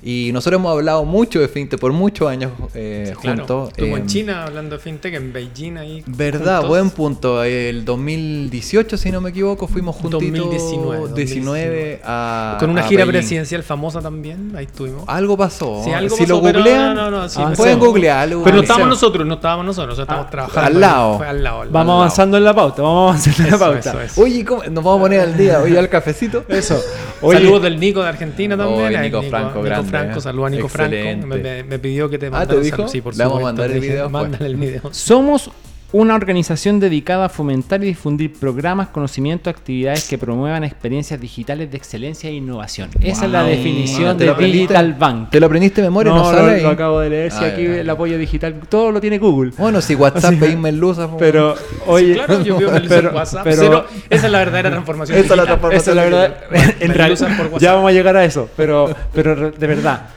[0.04, 3.38] Y nosotros hemos hablado mucho de fintech por muchos años eh, Sí, claro.
[3.40, 3.70] juntos.
[3.70, 6.04] Estuvo en Eh, China hablando de fintech, en Beijing ahí.
[6.08, 6.70] Verdad, juntos.
[6.70, 7.44] buen punto.
[7.44, 13.06] El 2018, si no me equivoco, fuimos juntitos 2019, 19 a Con una a gira
[13.06, 13.20] Beijing.
[13.20, 15.04] presidencial famosa también, ahí estuvimos.
[15.08, 15.82] Algo pasó.
[15.84, 17.86] Sí, algo si pasó, lo googlean, no, no, no, sí, Ah, pueden sí.
[17.86, 18.44] googlearlo.
[18.44, 20.68] Pero no estábamos nosotros, no estábamos nosotros, nosotros estábamos Ah, trabajando.
[20.78, 21.18] al lado.
[21.18, 21.62] Fue al lado.
[21.62, 21.98] al Vamos lado.
[22.00, 23.80] avanzando en la pauta, vamos avanzando en la pauta.
[23.92, 24.22] eso, eso.
[24.22, 24.64] Oye, ¿cómo?
[24.64, 25.60] nos vamos a poner al día.
[25.62, 26.44] Oye, al cafecito.
[26.48, 26.82] Eso.
[27.22, 28.88] Oye, Saludos del Nico de Argentina también.
[28.88, 31.12] Oye, Ay, Nico Franco, grande, Franco, saludos a Nico Excelente.
[31.21, 31.27] Franco.
[31.27, 32.88] Me, me- me pidió que te Ah, mandara ¿te dijo?
[32.88, 33.45] Sí, por Le vamos a supuesto.
[33.62, 34.21] mandar el dije, video después.
[34.23, 34.82] Mándale el video.
[34.93, 35.51] Somos
[35.93, 41.75] una organización dedicada a fomentar y difundir programas, conocimientos, actividades que promuevan experiencias digitales de
[41.77, 42.89] excelencia e innovación.
[43.01, 44.34] Esa es la definición ¿Te de?
[44.36, 45.30] Digital Bank.
[45.32, 46.13] ¿Te lo aprendiste de memoria?
[46.13, 47.32] ¿No, no, lo, lo acabo de leer.
[47.32, 49.51] Si Ah, aquí el apoyo digital, todo lo tiene Google.
[49.58, 50.97] Bueno, si WhatsApp pedime luz.
[51.19, 51.56] Pero,
[51.88, 53.43] oye, Claro, yo pero- WhatsApp.
[53.43, 55.17] pero- esa es la verdadera transformación.
[55.17, 55.82] Esa es la transformación.
[55.82, 56.38] Esa es la verdad.
[56.49, 58.49] Bueno, en realidad, ya vamos a llegar a eso.
[58.56, 60.08] Pero, pero de verdad.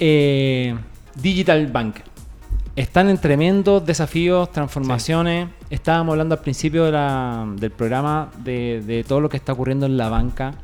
[0.00, 0.74] eh,
[1.20, 1.96] Digital Bank.
[2.80, 5.48] Están en tremendos desafíos, transformaciones.
[5.70, 9.86] Estábamos hablando al principio de la- del programa de, de todo lo que está ocurriendo
[9.86, 10.54] en la banca.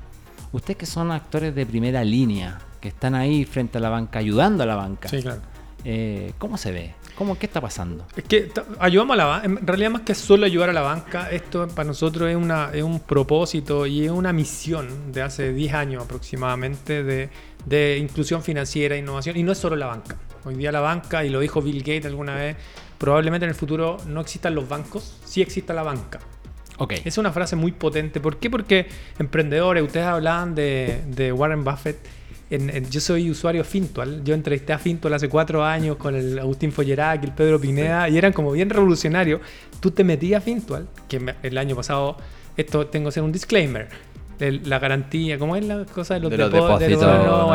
[0.53, 4.62] Ustedes que son actores de primera línea, que están ahí frente a la banca, ayudando
[4.62, 5.09] a la banca.
[5.09, 5.40] Sí, claro.
[5.85, 6.94] eh, ¿Cómo se ve?
[7.16, 8.07] ¿Cómo, ¿Qué está pasando?
[8.16, 8.50] Es que
[8.81, 9.46] ayudamos a la banca.
[9.46, 12.83] En realidad, más que solo ayudar a la banca, esto para nosotros es, una, es
[12.83, 17.31] un propósito y es una misión de hace 10 años aproximadamente de,
[17.66, 19.37] de inclusión financiera innovación.
[19.37, 20.16] Y no es solo la banca.
[20.44, 22.57] Hoy día la banca, y lo dijo Bill Gates alguna vez,
[22.98, 26.20] probablemente en el futuro no existan los bancos, sí exista la banca.
[26.79, 26.94] Ok.
[27.05, 28.20] Es una frase muy potente.
[28.20, 28.50] ¿Por qué?
[28.50, 28.87] Porque
[29.18, 31.96] emprendedores, ustedes hablaban de, de Warren Buffett.
[32.50, 34.22] En- en- yo soy usuario Fintual.
[34.24, 38.09] Yo entrevisté a Fintual hace cuatro años con el Agustín Follerac y el Pedro Pineda
[38.09, 39.40] y eran como bien revolucionarios.
[39.81, 42.16] Tú te metías a Fintual, que el año pasado,
[42.57, 43.88] esto tengo que hacer un disclaimer.
[44.40, 47.27] El- la garantía, ¿cómo es la cosa de los, De los depo- de los- depósitos,
[47.27, 47.49] no,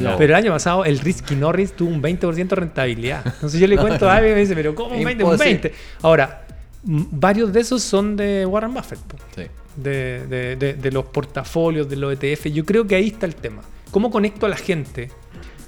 [0.00, 0.16] no.
[0.18, 3.22] Pero el año pasado el Risky Norris tuvo un 20% de rentabilidad.
[3.26, 5.24] Entonces yo le cuento a alguien y me dice, pero ¿cómo un 20?
[5.24, 5.52] Un Imposible.
[5.62, 5.74] 20.
[6.02, 6.42] Ahora,
[6.84, 8.98] varios de esos son de Warren Buffett.
[9.34, 9.42] Sí.
[9.76, 12.46] de, de- de- de los portafolios, de los ETF.
[12.50, 13.60] Yo creo que ahí está el tema.
[13.90, 15.10] ¿Cómo conecto a la gente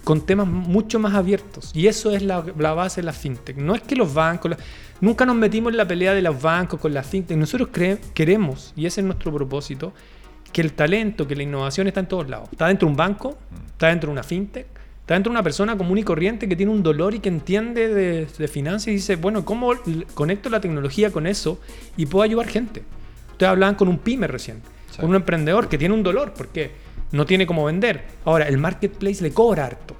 [0.03, 1.71] con temas mucho más abiertos?
[1.75, 3.59] Y eso es la, la base de la fintech.
[3.59, 4.53] No es que los bancos...
[4.53, 4.57] la-
[5.01, 7.37] nunca nos metimos en la pelea de los bancos con la fintech.
[7.37, 7.69] Nosotros
[8.15, 9.93] queremos, y ese es nuestro propósito,
[10.53, 12.49] que el talento, que la innovación está en todos lados.
[12.53, 14.67] Está dentro de un banco, está dentro de una fintech,
[15.01, 17.89] está dentro de una persona común y corriente que tiene un dolor y que entiende
[17.89, 19.73] de, de finanzas y dice, bueno, ¿cómo
[20.15, 21.61] conecto la tecnología con eso
[21.97, 22.83] y puedo ayudar gente?
[23.33, 25.01] Ustedes hablaban con un pyme recién, Sí.
[25.01, 26.71] con un emprendedor que tiene un dolor porque
[27.13, 28.05] no tiene cómo vender.
[28.25, 29.95] Ahora, el marketplace le cobra harto.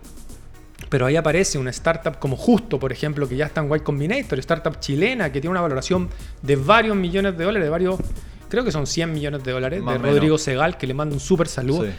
[0.89, 4.39] Pero ahí aparece una startup como Justo, por ejemplo, que ya está en Y Combinator,
[4.39, 6.09] startup chilena que tiene una valoración
[6.43, 7.97] de varios millones de dólares, de varios,
[8.49, 10.15] creo que son 100 millones de dólares, Más de menos.
[10.17, 11.85] Rodrigo Segal, que le manda un súper saludo.
[11.85, 11.91] Sí.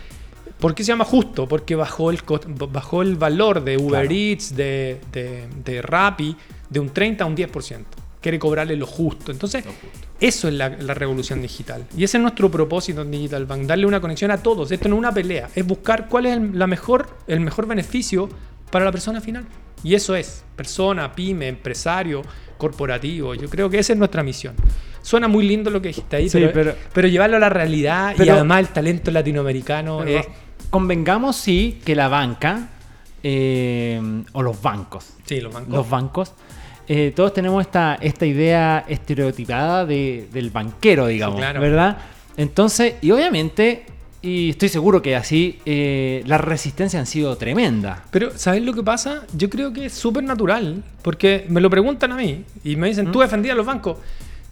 [0.60, 1.48] ¿Por qué se llama justo?
[1.48, 4.12] Porque bajó el, cost- bajó el valor de Uber Claro.
[4.12, 6.36] Eats, de, de, de Rappi,
[6.70, 7.78] de un 30 a un 10%.
[8.20, 9.32] Quiere cobrarle lo justo.
[9.32, 9.88] Entonces, Lo justo.
[10.20, 11.86] eso es la, la revolución digital.
[11.96, 14.70] Y ese es nuestro propósito en Digital Bank, darle una conexión a todos.
[14.74, 18.28] Esto no es una pelea, es buscar cuál es el, la mejor, el mejor beneficio
[18.72, 19.46] para la persona final.
[19.84, 22.22] Y eso es, persona, pyme, empresario,
[22.58, 23.34] corporativo.
[23.36, 24.56] Yo creo que esa es nuestra misión.
[25.02, 28.14] Suena muy lindo lo que dijiste ahí, Sí, pero, pero- pero llevarlo a la realidad
[28.18, 30.26] y además el talento latinoamericano es...
[30.70, 32.70] Convengamos, sí, que la banca
[33.24, 34.00] eh,
[34.34, 35.74] o los bancos, Sí, los bancos.
[35.74, 36.34] los bancos,
[36.88, 41.60] eh, todos tenemos esta, esta idea estereotipada de- del banquero, digamos, claro.
[41.62, 41.98] ¿verdad?
[42.38, 43.86] Entonces, y obviamente,
[44.22, 48.00] y estoy seguro que así, eh, las resistencias han sido tremendas.
[48.12, 49.24] Pero, ¿sabes lo que pasa?
[49.36, 53.12] Yo creo que es súper natural, porque me lo preguntan a mí y me dicen,
[53.12, 53.98] ¿tú defendías los bancos?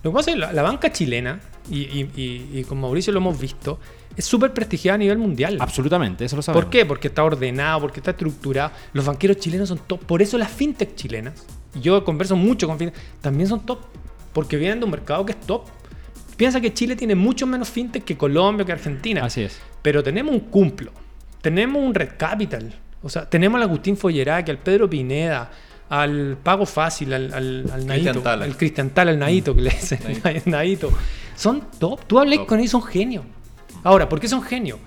[0.03, 3.11] Lo que pasa es que la, la banca chilena, y, y- y- y con Mauricio
[3.11, 3.77] lo hemos visto,
[4.15, 5.57] es súper prestigiada a nivel mundial.
[5.59, 6.63] Absolutamente, eso lo sabemos.
[6.63, 6.85] ¿Por qué?
[6.85, 8.71] Porque está ordenado, porque está estructurado.
[8.93, 9.99] Los banqueros chilenos son top.
[10.05, 13.79] Por eso las fintech chilenas, y yo converso mucho con fintech, también son top.
[14.31, 15.63] Porque vienen de un mercado que es top.
[16.37, 19.25] Piensa que Chile tiene mucho menos fintech que Colombia, que Argentina.
[19.25, 19.59] Así es.
[19.81, 20.91] Pero tenemos un Cumplo,
[21.41, 25.51] tenemos un Red Capital, o sea, tenemos al Agustín Follerac, al Pedro Pineda,
[25.89, 29.99] al Pago Fácil, al, al, al Naito, al Cristian Tala, al Naito, que le dicen,
[30.45, 30.91] Naito.
[31.35, 33.23] Son top, tú hablé con ellos, son genios.
[33.83, 34.79] Ahora, ¿por qué son genios?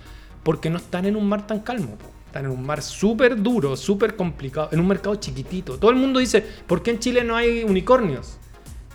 [0.43, 2.07] Porque no están en un mar tan calmo, po.
[2.27, 5.79] están en un mar súper duro, súper complicado, en un mercado chiquitito.
[5.79, 8.39] Todo el mundo dice, ¿por qué en Chile no hay unicornios?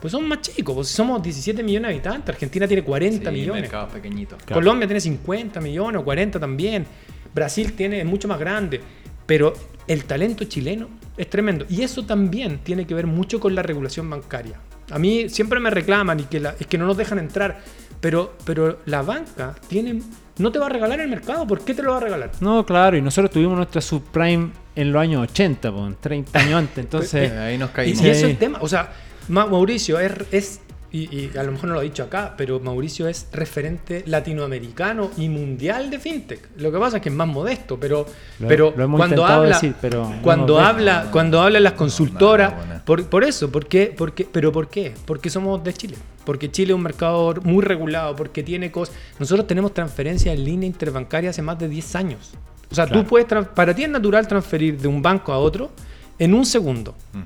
[0.01, 3.36] Pues son más chicos, pues si somos 17 millones de habitantes, Argentina tiene 40 Sí,
[3.36, 3.62] millones.
[3.63, 4.38] mercados pequeñitos.
[4.43, 4.62] Claro.
[4.62, 6.86] Colombia tiene 50 millones o 40 también.
[7.34, 8.81] Brasil tiene es mucho más grande.
[9.25, 9.53] Pero
[9.88, 11.65] el talento chileno es tremendo.
[11.69, 14.60] Y eso también tiene que ver mucho con la regulación bancaria.
[14.91, 17.62] A mí siempre me reclaman y que la- es que no nos dejan entrar.
[18.01, 20.01] Pero, pero la banca tiene,
[20.38, 21.47] no te va a regalar el mercado.
[21.47, 22.31] ¿Por qué te lo va a regalar?
[22.41, 26.77] No, claro, y nosotros tuvimos nuestra subprime en los años 80, pues, 30 años antes,
[26.77, 27.31] entonces...
[27.31, 28.01] Eh, ahí nos Y, caímos.
[28.03, 28.60] y eso es el tema.
[28.62, 28.91] O sea,
[29.28, 30.60] Ma- Mauricio es, es
[30.92, 35.12] y, y a lo mejor no lo he dicho acá, pero Mauricio es referente latinoamericano
[35.17, 36.48] y mundial de fintech.
[36.58, 38.06] Lo que pasa es que es más modesto, pero,
[38.40, 41.73] Lo- pero lo hemos cuando habla, decir, pero no cuando habla, No, cuando hablan las
[41.73, 42.54] no, consultoras,
[42.86, 43.88] por, por eso, ¿por qué?
[43.88, 44.26] ¿Por qué?
[44.32, 44.94] pero ¿por qué?
[45.06, 45.98] Porque somos de Chile.
[46.23, 48.96] Porque Chile es un mercado muy regulado, porque tiene cosas.
[49.19, 52.32] Nosotros tenemos transferencias en línea interbancaria hace más de 10 años.
[52.71, 53.02] O sea, Claro.
[53.04, 55.71] tú puedes, para ti es natural transferir de un banco a otro
[56.17, 56.96] en un segundo.
[57.13, 57.19] Mm.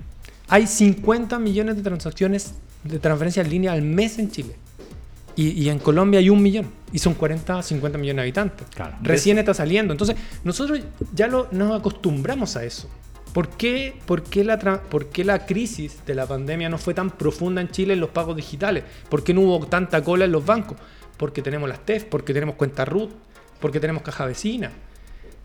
[0.50, 4.56] Hay 50 millones de transacciones de transferencia en línea al mes en Chile.
[5.36, 6.68] Y, y en Colombia hay un millón.
[6.92, 8.68] Y son 40, 50 millones de habitantes.
[8.74, 8.98] Claro.
[9.02, 9.94] Recién está saliendo.
[9.94, 10.80] Entonces, nosotros
[11.14, 12.90] ya lo, nos acostumbramos a eso.
[13.34, 14.58] ¿Por qué, por, qué la
[14.90, 18.10] por qué la crisis de la pandemia no fue tan profunda en Chile en los
[18.10, 18.84] pagos digitales?
[19.08, 20.78] ¿Por qué no hubo tanta cola en los bancos?
[21.16, 23.12] Porque tenemos las TEF, porque tenemos cuenta RUT,
[23.60, 24.72] porque tenemos caja vecina.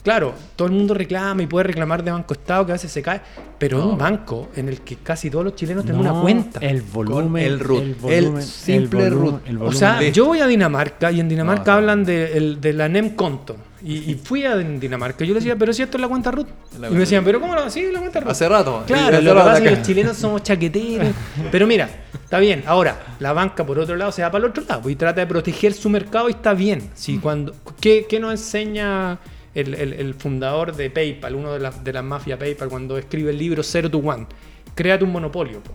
[0.04, 3.00] Claro, todo el mundo reclama y puede reclamar de Banco Estado que a veces se
[3.00, 3.22] cae,
[3.58, 3.90] pero es No.
[3.92, 6.60] un banco en el que casi todos los chilenos tenemos No, una cuenta.
[6.60, 7.24] El volumen.
[7.24, 7.82] Con el root.
[7.82, 9.48] El volumen, simple volumen, root.
[9.48, 12.72] el O sea, yo voy a Dinamarca y en Dinamarca No, hablan de, el- de
[12.74, 13.56] la NEM Conto.
[13.82, 15.24] Y, y fui a Dinamarca.
[15.24, 16.48] Yo le decía, pero si esto es la cuenta root.
[16.78, 18.30] La y me decían, pero ¿cómo lo Sí, la cuenta root.
[18.30, 18.82] Hace rato.
[18.86, 21.08] Claro, lo que rato pasa es que los chilenos somos chaqueteros.
[21.50, 22.62] Pero mira, está bien.
[22.66, 25.26] Ahora, la banca por otro lado se va para el otro lado y trata de
[25.26, 26.90] proteger su mercado y está bien.
[26.94, 29.18] Si cuando, ¿qué, qué nos enseña
[29.54, 33.30] el, el- el fundador de PayPal, uno de las de la mafia PayPal, cuando escribe
[33.30, 34.26] el libro Zero to One?
[34.74, 35.60] Créate un monopolio.
[35.62, 35.72] po.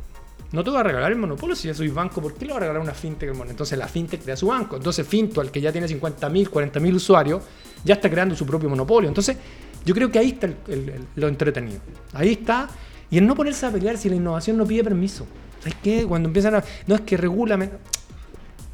[0.51, 2.21] No te voy a regalar el monopolio si ya soy banco.
[2.21, 3.29] ¿Por qué le voy a regalar una fintech?
[3.47, 4.77] Entonces la fintech crea su banco.
[4.77, 7.43] Entonces Finto, al que ya tiene 50.000, 40.000 usuarios,
[7.83, 9.07] ya está creando su propio monopolio.
[9.07, 9.37] Entonces
[9.85, 11.79] yo creo que ahí está el- el- el- lo entretenido.
[12.13, 12.67] Ahí está.
[13.11, 15.25] Y en no ponerse a pelear si la innovación no pide permiso.
[15.59, 16.05] ¿Sabes qué?
[16.07, 16.63] Cuando empiezan a...
[16.87, 17.69] No es que regúlame...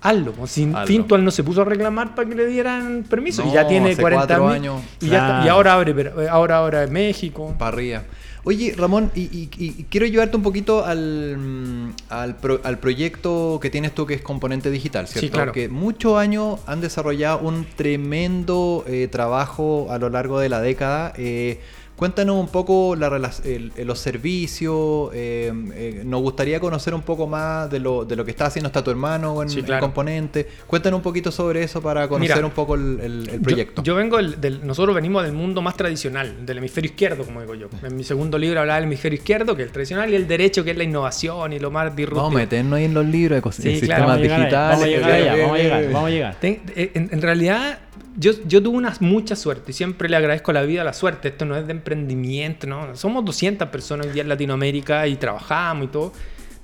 [0.07, 0.31] Hazlo.
[0.33, 0.87] pues, Si Hazlo.
[0.87, 3.43] Fintual no se puso a reclamar para que le dieran permiso.
[3.47, 4.81] y ya tiene hace 40 cuatro mil, años.
[5.01, 7.53] Y, ya y ahora abre, pero- ahora, ahora en México.
[7.57, 8.03] Para arriba.
[8.47, 13.71] Oye, Ramón, y, y- y quiero llevarte un poquito al, al, pro- al proyecto que
[13.71, 15.25] tienes tú, que es Componente Digital, ¿cierto?
[15.25, 15.51] Sí, claro.
[15.51, 21.11] Que muchos años han desarrollado un tremendo eh, trabajo a lo largo de la década.
[21.17, 21.59] Eh,
[21.95, 25.11] cuéntanos un poco la rela- el- el- los servicios.
[25.13, 28.67] eh, eh, nos gustaría conocer un poco más de lo, de lo que está haciendo
[28.67, 29.81] está tu hermano en, Sí, en claro.
[29.81, 30.47] Componente.
[30.67, 33.83] Cuéntanos un poquito sobre eso para conocer Mira, un poco el, el- el Yo- proyecto.
[33.83, 37.55] Yo, vengo del, del- Nosotros venimos del mundo más tradicional, del hemisferio izquierdo, como digo
[37.55, 37.67] yo.
[37.83, 40.63] En mi segundo libro hablaba del hemisferio izquierdo, que es el tradicional, y el derecho,
[40.63, 42.23] que es la innovación y lo más disruptivo.
[42.23, 44.69] Vamos a meternos ahí en los libros de Sí, en claro, Vamos a llegar digitales.
[44.79, 45.93] vamos a llegar allá, vamos a llegar, bien.
[45.93, 46.35] vamos a llegar.
[46.39, 47.79] Ten- eh, en, en realidad,
[48.17, 51.29] yo, yo tuve una mucha suerte y siempre le agradezco a la vida la suerte.
[51.29, 52.95] Esto no es de emprendimiento, ¿no?
[52.95, 56.13] Somos 200 personas hoy día en Latinoamérica y trabajamos y todo.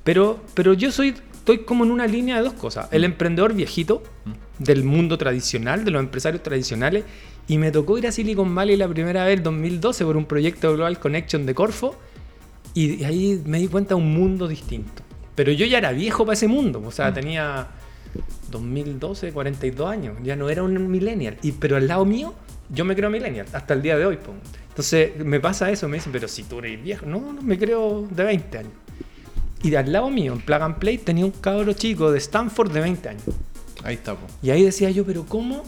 [0.03, 2.87] Pero, pero yo soy, estoy como en una línea de dos cosas.
[2.91, 4.01] El emprendedor viejito
[4.59, 7.03] del mundo tradicional, de los empresarios tradicionales.
[7.47, 10.73] Y me tocó ir a Silicon Valley la primera vez, en 2012, por un proyecto
[10.73, 11.95] Global Connection de Corfo.
[12.73, 15.03] Y ahí me di cuenta de un mundo distinto.
[15.35, 16.81] Pero yo ya era viejo para ese mundo.
[16.85, 17.67] O sea, tenía
[18.49, 20.17] 2012, 42 años.
[20.23, 21.37] Ya no era un millennial.
[21.41, 22.33] Y, pero al lado mío,
[22.69, 23.47] yo me creo millennial.
[23.53, 24.17] Hasta el día de hoy.
[24.17, 24.33] po.
[24.69, 25.87] Entonces me pasa eso.
[25.87, 27.05] Me dicen, pero si tú eres viejo.
[27.05, 28.73] No, no, me creo de 20 años.
[29.63, 32.71] Y de al lado mío, en Plug and Play, tenía un cabro chico de Stanford
[32.71, 33.23] de 20 años.
[33.83, 34.25] Ahí está, po.
[34.41, 35.63] Y ahí decía yo, pero ¿cómo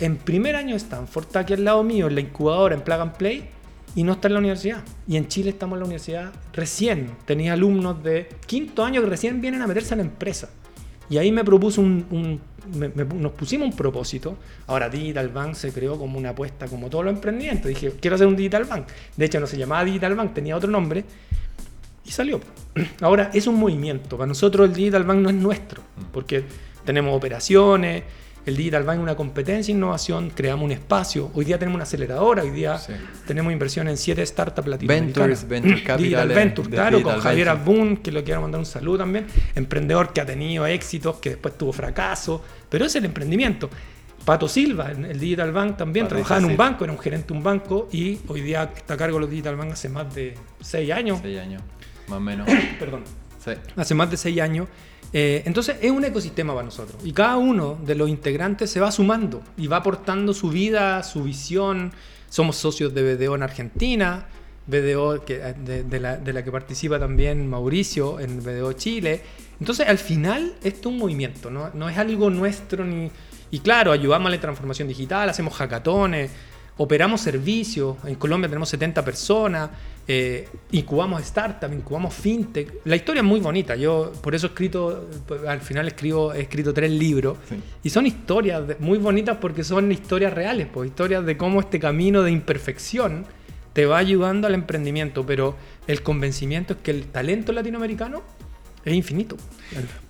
[0.00, 3.00] en primer año de Stanford está aquí al lado mío, en la incubadora, en Plug
[3.00, 3.48] and Play,
[3.94, 4.82] y no está en la universidad?
[5.06, 7.10] Y en Chile estamos en la universidad recién.
[7.24, 10.50] Tenía alumnos de quinto año que recién vienen a meterse en la empresa.
[11.10, 12.06] Y ahí me propuso un...
[12.10, 12.40] un-
[12.78, 14.36] me- me- nos pusimos un propósito.
[14.68, 17.68] Ahora Digital Bank se creó como una apuesta, como todos los emprendimientos.
[17.68, 18.86] Dije, quiero hacer un Digital Bank.
[19.16, 21.04] De hecho, no se llamaba Digital Bank, tenía otro nombre.
[22.04, 22.40] Y salió.
[23.00, 24.16] Ahora, es un movimiento.
[24.16, 25.82] Para nosotros el Digital Bank no es nuestro,
[26.12, 26.44] porque
[26.84, 28.04] tenemos operaciones,
[28.46, 31.30] el Digital Bank es una competencia, innovación, creamos un espacio.
[31.34, 32.92] Hoy día tenemos una aceleradora, hoy día Sí.
[33.26, 35.44] tenemos inversión en siete startups latinoamericanas.
[35.46, 35.98] Ventures, Venture Capital.
[36.02, 37.48] Digital Venture, claro, Digital con Javier.
[37.50, 39.26] Abun, que le quiero mandar un saludo también.
[39.54, 43.68] Emprendedor que ha tenido éxitos, que después tuvo fracaso, pero es el emprendimiento.
[44.24, 46.64] Pato Silva, en el Digital Bank también, trabajaba en un Silva.
[46.64, 49.30] banco, era un gerente de un banco y hoy día está a cargo de los
[49.30, 51.20] Digital Bank hace más de seis años.
[51.22, 51.62] Seis años,
[52.08, 52.46] más o menos.
[52.78, 53.02] Perdón
[53.42, 53.52] Sí.
[53.76, 54.68] hace más de seis años.
[55.12, 57.00] Eh, entonces es un ecosistema para nosotros.
[57.04, 61.22] Y cada uno de los integrantes se va sumando y va aportando su vida, su
[61.22, 61.92] visión.
[62.28, 64.26] Somos socios de BDO en Argentina,
[64.66, 69.20] BDO que, eh, de, la, que participa también Mauricio en BDO Chile.
[69.58, 73.10] Entonces al final esto es un movimiento, no, no es algo nuestro ni...
[73.52, 76.30] Y claro, ayudamos a la transformación digital, hacemos hackatones,
[76.80, 77.96] operamos servicios.
[78.06, 79.68] En Colombia tenemos 70 personas,
[80.08, 82.72] eh, incubamos startups, incubamos fintech.
[82.84, 83.76] La historia es muy bonita.
[83.76, 87.36] Yo por eso he escrito, pues, al final escribo, he escrito tres libros.
[87.46, 87.56] Sí.
[87.82, 92.22] Y son historias muy bonitas porque son historias reales, pues, historias de cómo este camino
[92.22, 93.26] de imperfección
[93.74, 95.26] te va ayudando al emprendimiento.
[95.26, 95.56] Pero
[95.86, 98.22] el convencimiento es que el talento latinoamericano
[98.84, 99.36] es infinito.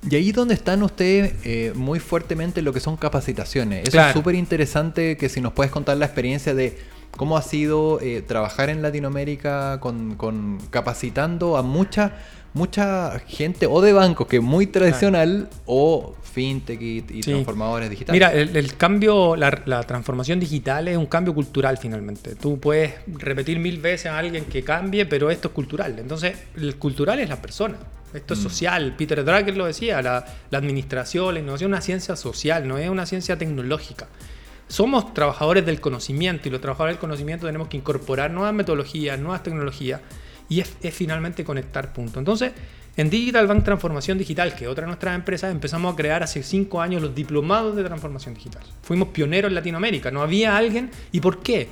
[0.08, 3.82] Y ahí donde están ustedes eh, muy fuertemente lo que son capacitaciones.
[3.82, 4.08] Eso Claro.
[4.08, 6.78] es súper interesante que si nos puedes contar la experiencia de
[7.16, 12.12] cómo ha sido eh, trabajar en Latinoamérica con, con capacitando a mucha
[12.52, 17.30] mucha gente o de bancos que es muy tradicional o fintech y, y Sí.
[17.30, 18.12] transformadores digitales.
[18.18, 22.34] Mira, el, el cambio, la, la transformación digital es un cambio cultural finalmente.
[22.34, 25.96] Tú puedes repetir mil veces a alguien que cambie, pero esto es cultural.
[26.00, 27.76] Entonces, el cultural es la persona.
[28.14, 28.42] Esto es Mm.
[28.42, 28.94] social.
[28.96, 32.88] Peter Drucker lo decía, la, la administración, la innovación es una ciencia social, no es
[32.90, 34.08] una ciencia tecnológica.
[34.68, 39.42] Somos trabajadores del conocimiento y los trabajadores del conocimiento tenemos que incorporar nuevas metodologías, nuevas
[39.42, 40.00] tecnologías
[40.48, 42.18] y es, es finalmente conectar puntos.
[42.18, 42.52] Entonces,
[42.96, 46.42] en Digital Bank Transformación Digital, que es otra de nuestras empresas, empezamos a crear hace
[46.42, 48.62] cinco años los diplomados de transformación digital.
[48.82, 50.90] Fuimos pioneros en Latinoamérica, no había alguien.
[51.12, 51.68] ¿Y por qué?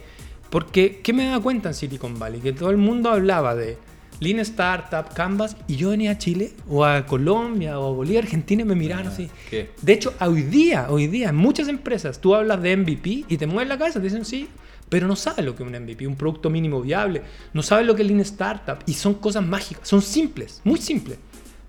[0.51, 2.41] Porque, ¿qué me daba cuenta en Silicon Valley?
[2.41, 3.77] Que todo el mundo hablaba de
[4.21, 8.63] Lean Startup, Canvas, y yo venía a Chile, o a Colombia, o a Bolivia, Argentina,
[8.63, 9.31] y me miraban Ah, así.
[9.49, 9.71] ¿qué?
[9.81, 13.47] De hecho, hoy día, hoy día, en muchas empresas, tú hablas de MVP y te
[13.47, 14.49] mueves la cabeza, te dicen sí,
[14.89, 17.95] pero no sabes lo que es un MVP, un producto mínimo viable, no sabes lo
[17.95, 21.19] que es Lean Startup, y son cosas mágicas, son simples, muy simples,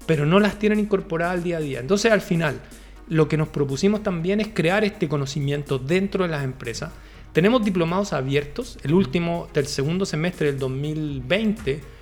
[0.05, 1.79] pero no las tienen incorporadas al día a día.
[1.79, 2.59] Entonces, al final,
[3.09, 6.91] lo que nos propusimos también es crear este conocimiento dentro de las empresas.
[7.33, 11.98] Tenemos diplomados abiertos, el último del segundo semestre del 2020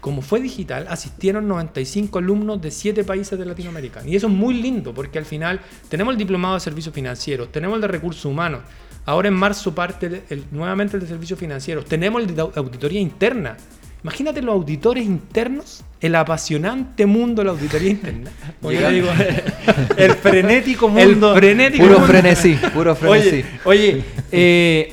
[0.00, 4.02] como fue digital, asistieron 95 alumnos de 7 países de Latinoamérica.
[4.06, 7.74] Y eso es muy lindo, porque al final tenemos el diplomado de servicios financieros, tenemos
[7.76, 8.60] el de recursos humanos,
[9.04, 12.52] ahora en marzo parte el- el- nuevamente el de servicios financieros, tenemos el de au-
[12.56, 13.56] auditoría interna.
[14.02, 18.30] Imagínate los auditores internos, el apasionante mundo de la auditoría interna.
[18.62, 19.08] Digo,
[19.98, 21.34] El frenético el mundo.
[21.34, 22.06] frenético Puro mundo.
[22.10, 23.44] frenesí, puro frenesí.
[23.64, 24.92] Oye, oye eh,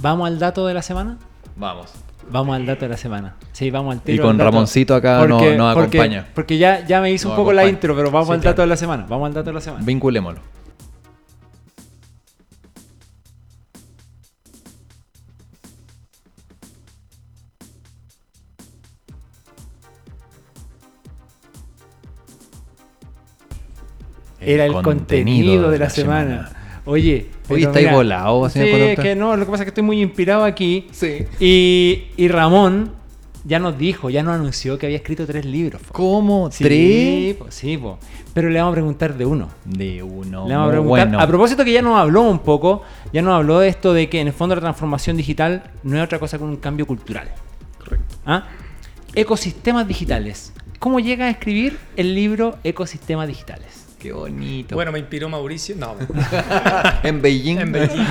[0.00, 1.18] ¿vamos al dato de la semana?
[1.56, 1.90] Vamos.
[2.30, 3.36] Vamos al dato de la semana.
[3.52, 4.24] Sí, vamos al Y tiro.
[4.24, 4.50] con al dato.
[4.50, 6.26] Ramoncito acá no- nos porque- acompaña.
[6.34, 8.62] Porque ya, ya me hizo un poco la intro, pero vamos Sí, al dato claro.
[8.62, 9.06] de la semana.
[9.08, 9.84] Vamos al dato de la semana.
[9.84, 10.40] Vinculémoslo.
[24.40, 26.50] Era el contenido, de la, semana.
[26.84, 29.06] Oye, Oye, estáis volado, señor Sí, conductor.
[29.06, 30.86] es que no, lo que pasa es que estoy muy inspirado aquí.
[30.92, 31.24] Sí.
[31.40, 32.92] Y, y Ramón
[33.44, 35.80] ya nos dijo, ya nos anunció que había escrito tres libros.
[35.82, 35.92] po.
[35.92, 36.50] ¿Cómo?
[36.50, 37.34] Sí, ¿Tres?
[37.36, 37.98] po, sí, po.
[38.34, 39.48] pero le vamos a preguntar de uno.
[39.64, 40.48] De uno.
[40.48, 41.06] Le vamos a preguntar.
[41.08, 41.20] bueno.
[41.20, 42.82] A propósito que ya nos habló un poco,
[43.12, 46.02] ya nos habló de esto de que en el fondo la transformación digital no es
[46.04, 47.28] otra cosa que un cambio cultural.
[47.78, 48.16] Correcto.
[48.26, 48.44] ¿Ah?
[49.14, 50.52] Ecosistemas digitales.
[50.80, 53.85] ¿Cómo llega a escribir el libro Ecosistemas digitales?
[53.98, 54.74] Qué bonito.
[54.74, 55.74] Bueno, me inspiró Mauricio.
[55.76, 55.96] No,
[57.02, 57.58] en Beijing.
[57.58, 58.06] en Beijing.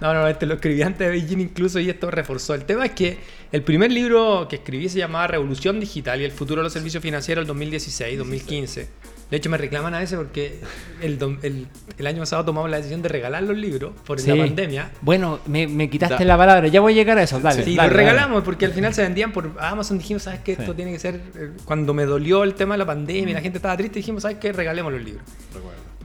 [0.00, 2.54] No, no, este lo escribí antes de Beijing incluso y esto reforzó.
[2.54, 3.18] El tema es que
[3.50, 7.02] el primer libro que escribí se llamaba Revolución Digital y el futuro de los servicios
[7.02, 8.86] financieros el 2016-2015.
[9.30, 10.60] De hecho, me reclaman a ese porque
[11.02, 11.66] el, el-
[11.98, 14.28] el año pasado tomamos la decisión de regalar los libros por Sí.
[14.30, 14.90] la pandemia.
[15.02, 17.62] Bueno, me, me quitaste Da- la palabra, ya voy a llegar a eso, dale.
[17.62, 18.10] Sí, dale, los dale.
[18.10, 19.98] regalamos porque al final se vendían por Amazon.
[19.98, 20.52] Dijimos, ¿sabes qué?
[20.52, 20.76] Esto Sí.
[20.76, 21.16] tiene que ser.
[21.36, 24.22] eh, Cuando me dolió el tema de la pandemia y la gente estaba triste, dijimos,
[24.22, 24.52] ¿sabes qué?
[24.52, 25.22] Regalemos los libros.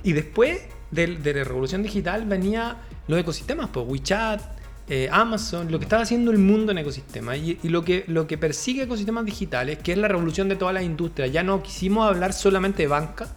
[0.04, 0.60] Y después
[0.92, 2.76] de, de la revolución digital venía
[3.08, 4.42] los ecosistemas, pues WeChat,
[4.90, 7.38] eh, Amazon, lo que estaba haciendo el mundo en ecosistemas.
[7.38, 10.84] Y, lo, que, lo que persigue ecosistemas digitales, que es la revolución de todas las
[10.84, 11.32] industrias.
[11.32, 13.28] Ya no quisimos hablar solamente de banca,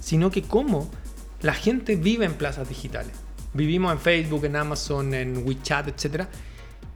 [0.00, 0.90] sino que cómo
[1.42, 3.12] la gente vive en plazas digitales.
[3.52, 6.24] Vivimos en Facebook, en Amazon, en WeChat, etc.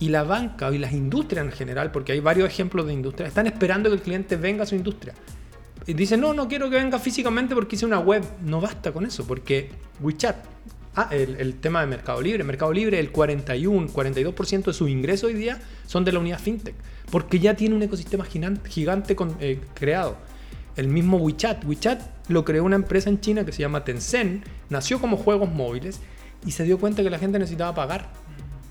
[0.00, 3.46] Y la banca y las industrias en general, porque hay varios ejemplos de industrias, están
[3.46, 5.14] esperando que el cliente venga a su industria.
[5.86, 8.22] Y dicen, no, no quiero que venga físicamente porque hice una web.
[8.42, 10.36] No basta con eso, porque WeChat,
[10.96, 12.44] ah, el, el tema de Mercado Libre.
[12.44, 16.74] Mercado Libre, el 41, 42% de sus ingresos hoy día son de la unidad FinTech,
[17.10, 20.16] porque ya tiene un ecosistema gigante con- eh, creado.
[20.76, 21.64] El mismo WeChat.
[21.64, 26.00] WeChat lo creó una empresa en China que se llama Tencent, nació como juegos móviles
[26.46, 28.10] y se dio cuenta que la gente necesitaba pagar.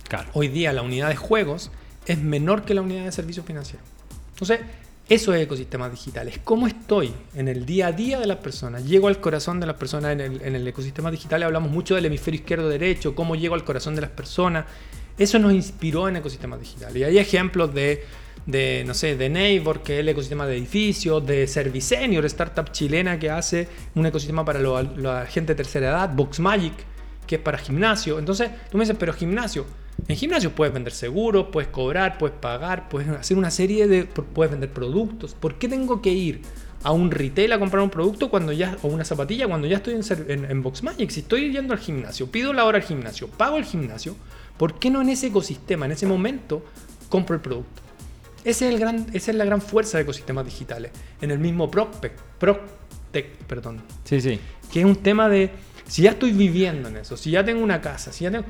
[0.07, 0.29] Claro.
[0.33, 1.69] Hoy día la unidad de juegos
[2.05, 3.85] es menor que la unidad de servicios financieros.
[4.31, 4.61] Entonces,
[5.09, 6.39] eso es ecosistemas digitales.
[6.43, 8.85] ¿Cómo estoy en el día a día de las personas?
[8.85, 11.43] Llego al corazón de las personas en el, ecosistema digital.
[11.43, 14.65] Hablamos mucho del hemisferio izquierdo-derecho, cómo llego al corazón de las personas.
[15.17, 16.97] Eso nos inspiró en ecosistemas digitales.
[16.97, 18.03] Y hay ejemplos de,
[18.85, 23.29] no sé, de Neighbor, que es el ecosistema de edificios, de Servicenior, startup chilena que
[23.29, 26.73] hace un ecosistema para la gente de tercera edad, Boxmagic,
[27.25, 28.19] que es para gimnasio.
[28.19, 29.65] Entonces, tú me dices, pero gimnasio.
[30.07, 34.05] En gimnasio puedes vender seguros, puedes cobrar, puedes pagar, puedes hacer una serie de.
[34.05, 35.33] puedes vender productos.
[35.33, 36.41] ¿Por qué tengo que ir
[36.83, 38.77] a un retail a comprar un producto cuando ya.
[38.83, 41.09] o una zapatilla cuando ya estoy en, en, en Boxmagic?
[41.09, 44.15] Si estoy yendo al gimnasio, pido la hora al gimnasio, pago el gimnasio,
[44.57, 46.63] ¿por qué no en ese ecosistema, en ese momento,
[47.09, 47.81] compro el producto?
[48.45, 50.91] Ese es el gran, esa es la gran fuerza de ecosistemas digitales.
[51.19, 54.39] En el mismo Proctec, Proctec, perdón, Sí, sí.
[54.71, 55.49] que es un tema de
[55.85, 58.45] si ya estoy viviendo en eso, si ya tengo una casa, si ya tengo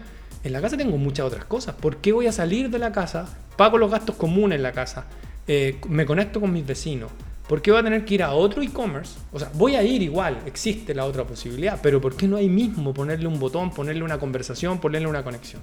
[0.47, 1.75] en la casa tengo muchas otras cosas.
[1.75, 3.27] ¿Por qué voy a salir de la casa?
[3.55, 5.05] Pago los gastos comunes en la casa,
[5.47, 7.11] eh, me conecto con mis vecinos.
[7.47, 9.17] ¿Por qué voy a tener que ir a otro e-commerce?
[9.31, 12.49] O sea, voy a ir igual, existe la otra posibilidad, pero ¿por qué no hay
[12.49, 15.61] mismo ponerle un botón, ponerle una conversación, ponerle una conexión?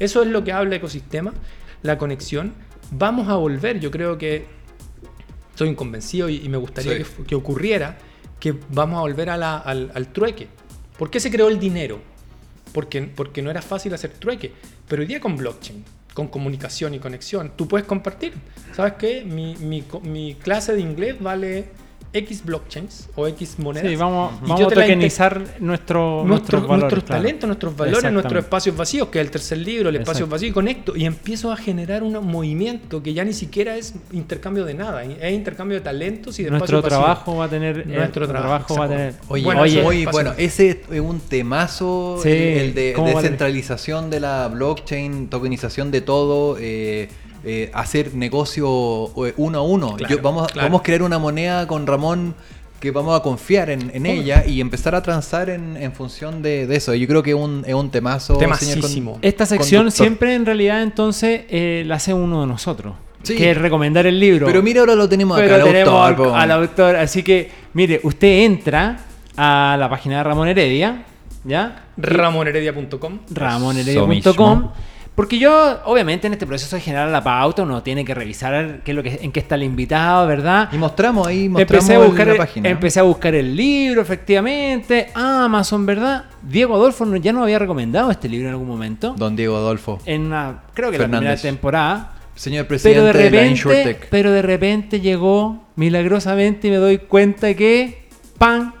[0.00, 1.32] Eso es lo que habla ecosistema,
[1.82, 2.52] la conexión.
[2.90, 4.46] Vamos a volver, yo creo que
[5.54, 7.04] soy inconvencido y, y me gustaría Sí.
[7.26, 7.98] que, ocurriera
[8.40, 10.48] que vamos a volver a la- al, al trueque.
[10.98, 12.00] ¿Por qué se creó el dinero?
[12.72, 14.52] Porque, porque no era fácil hacer trueque.
[14.88, 18.34] Pero hoy día con blockchain, con comunicación y conexión, tú puedes compartir.
[18.74, 19.24] ¿Sabes qué?
[19.24, 21.68] Mi, mi clase de inglés vale
[22.12, 23.88] X blockchains o X monedas.
[23.88, 26.80] Sí, vamos, Y vamos yo a tokenizar nuestro, nuestros, nuestros valores.
[26.82, 27.22] nuestros claro.
[27.22, 30.32] talentos, nuestros valores, nuestros espacios vacíos, que es el tercer libro, el espacio Exacto.
[30.34, 34.64] vacío, y conecto y empiezo a generar un movimiento que ya ni siquiera es intercambio
[34.64, 37.14] de nada, es intercambio de talentos y de Nuestro espacios vacíos.
[37.24, 37.86] trabajo va a tener.
[37.86, 39.14] Nuestro el trabajo, va a tener.
[39.28, 44.10] Oye, Bueno, oye, bueno, ese es un temazo, Sí, el, de ¿cómo va a- descentralización
[44.10, 47.08] de la blockchain, tokenización de todo, eh,
[47.44, 49.96] eh, hacer negocio eh, uno a uno.
[49.96, 50.66] Claro, Yo- vamos, claro.
[50.68, 52.34] vamos a crear una moneda con Ramón
[52.80, 56.66] que vamos a confiar en, en ella y empezar a transar en, en función de,
[56.66, 56.94] de eso.
[56.94, 58.38] Yo creo que es un, es un temazo.
[58.38, 59.12] Temasísimo.
[59.12, 60.04] con- Esta sección conductor.
[60.06, 62.94] siempre en realidad entonces eh, la hace uno de nosotros.
[63.22, 63.36] Sí.
[63.36, 64.46] Que es recomendar el libro.
[64.46, 66.34] Pero mira, ahora lo tenemos Pero acá, al tenemos autor, al, po.
[66.34, 66.96] al autor.
[66.96, 68.96] Así que, mire, usted entra
[69.36, 71.04] a la página de Ramón Heredia,
[71.44, 71.84] ¿ya?
[71.98, 73.18] ramonheredia.com.
[73.30, 74.70] ramonheredia.com.
[75.20, 78.92] Porque yo, obviamente, en este proceso de generar la pauta, uno tiene que revisar qué
[78.92, 80.70] es lo que, en qué está el invitado, ¿verdad?
[80.72, 82.68] Y mostramos ahí, mostramos Empecé a, buscar la el, página.
[82.70, 85.08] empecé a buscar el libro, efectivamente.
[85.12, 86.24] Amazon, ¿verdad?
[86.40, 89.14] Diego Adolfo ya nos había recomendado este libro en algún momento.
[89.14, 89.98] Don Diego Adolfo.
[90.06, 92.14] En una, creo que la primera temporada.
[92.34, 94.08] Señor Pero presidente de de, la repente, InsurTech.
[94.08, 98.08] pero de repente llegó milagrosamente y me doy cuenta que
[98.38, 98.72] ¡pam!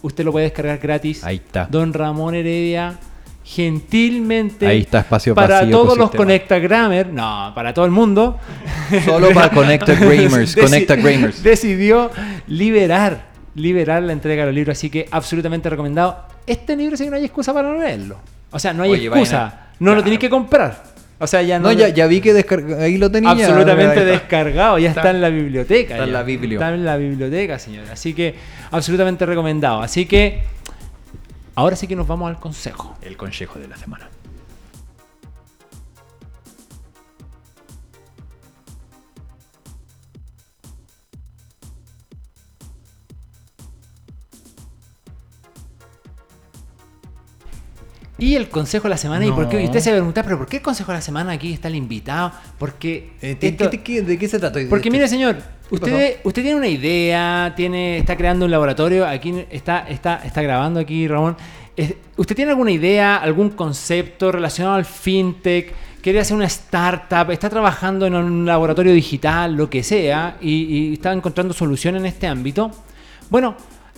[0.00, 1.22] Usted lo puede descargar gratis.
[1.24, 1.66] Ahí está.
[1.70, 2.98] Don Ramón Heredia
[3.48, 6.24] gentilmente Ahí está, espacio para vacío, todos los ecosistema.
[6.24, 8.38] Conectagrammers, no, para todo el mundo.
[9.04, 11.42] Solo para Connectagramers, Deci- Connectagramers.
[11.42, 12.10] Decidió
[12.46, 13.24] liberar,
[13.54, 16.24] liberar la entrega de los libros, así que absolutamente recomendado.
[16.46, 18.18] Este libro sí que no hay excusa para no leerlo.
[18.50, 19.38] O sea, no hay Oye, excusa.
[19.38, 19.66] vaina.
[19.80, 20.82] No lo tenéis que comprar.
[21.20, 21.64] O sea, ya no.
[21.68, 22.32] No, ya, ya vi que
[22.80, 23.30] ahí lo tenía.
[23.32, 25.94] absolutamente descargado, ya está, Está- en la biblioteca.
[25.94, 26.18] está en ya.
[26.18, 26.58] la biblio.
[26.60, 27.92] Está en la biblioteca, señora.
[27.92, 28.34] Así que
[28.70, 29.82] absolutamente recomendado.
[29.82, 30.42] Así que
[31.58, 32.96] ahora sí que nos vamos al consejo.
[33.02, 34.08] El consejo de la semana.
[48.18, 49.62] Y el consejo de la semana, ¿y por qué?
[49.62, 51.52] Y usted se va a preguntar, ¿pero por qué el consejo de la semana aquí
[51.52, 52.32] está el invitado?
[52.58, 53.12] Porque.
[53.22, 54.58] Eh, ¿de, esto- qué- qué- de qué se trata?
[54.68, 59.44] porque mire, señor, ¿Qué usted, usted tiene una idea, tiene, está creando un laboratorio, aquí
[59.50, 61.36] está, está, está grabando aquí, Ramón.
[62.16, 65.72] ¿Usted tiene alguna idea, algún concepto relacionado al fintech?
[66.02, 67.30] ¿Quiere hacer una startup?
[67.30, 70.38] ¿Está trabajando en un laboratorio digital, lo que sea?
[70.40, 70.50] Y,
[70.88, 72.70] y está encontrando soluciones en este ámbito.
[73.30, 73.54] Bueno,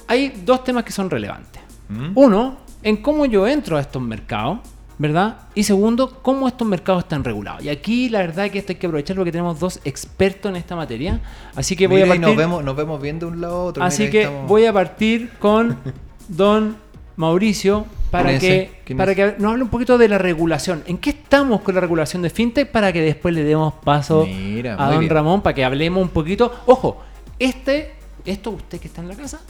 [0.09, 1.63] hay dos temas que son relevantes.
[1.89, 2.11] ¿Mm?
[2.17, 4.59] Uno, en cómo yo entro a estos mercados,
[4.99, 5.39] ¿verdad?
[5.55, 7.65] Y segundo, cómo estos mercados están regulados.
[7.65, 10.57] Y aquí la verdad es que esto hay que aprovechar porque tenemos dos expertos en
[10.57, 11.21] esta materia.
[11.55, 13.55] Así que voy Mira, a y partir, nos vemos, nos vemos bien de un lado
[13.57, 13.83] a otro.
[13.83, 14.49] así mira, que estamos.
[14.49, 15.79] voy a partir con
[16.29, 16.77] don
[17.17, 20.83] Mauricio para ¿Quién es que, para que nos hable un poquito de la regulación.
[20.87, 24.75] ¿En qué estamos con la regulación de fintech para que después le demos paso Mira,
[24.79, 25.11] a don bien.
[25.11, 26.53] Ramón para que hablemos un poquito?
[26.67, 27.01] Ojo,
[27.39, 27.93] este,
[28.25, 29.41] esto usted que está en la casa,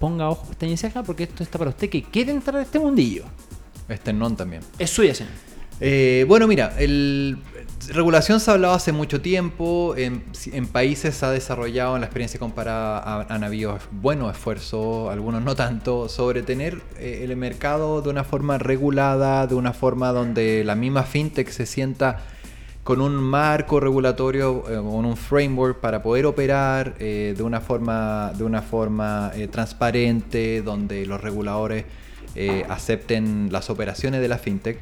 [0.00, 2.78] ponga ojo, pestaña y ceja porque esto está para usted que quiere entrar a este
[2.80, 3.24] mundillo.
[3.88, 4.62] Este non también.
[4.78, 5.32] Es suya, señor.
[5.82, 7.38] Eh, bueno, mira, el,
[7.88, 9.94] regulación se ha hablado hace mucho tiempo.
[9.96, 10.22] En,
[10.52, 12.98] en países se ha desarrollado en la experiencia comparada.
[13.00, 18.24] ha- Han habido buenos esfuerzos, algunos no tanto, sobre tener eh, el mercado de una
[18.24, 22.20] forma regulada, de una forma donde la misma fintech se sienta
[22.82, 28.32] con un marco regulatorio, eh, con un framework para poder operar eh, de una forma,
[28.36, 31.84] de una forma eh, transparente, donde los reguladores
[32.34, 34.78] eh, acepten las operaciones de la fintech.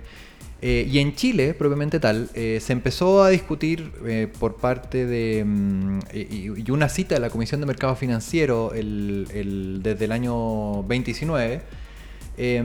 [0.60, 3.92] Eh, y en Chile, propiamente tal, se empezó a discutir
[4.40, 5.44] por parte de...
[5.44, 10.12] mm, y, y una cita de la Comisión de Mercado Financiero el- el- desde el
[10.12, 11.62] año 2019.
[12.38, 12.62] Eh,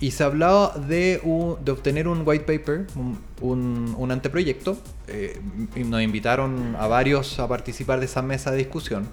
[0.00, 4.76] y se hablaba de, un- de obtener un white paper, un, un- un anteproyecto.
[5.08, 5.38] eh,
[5.76, 9.06] y nos invitaron a varios a participar de esa mesa de discusión.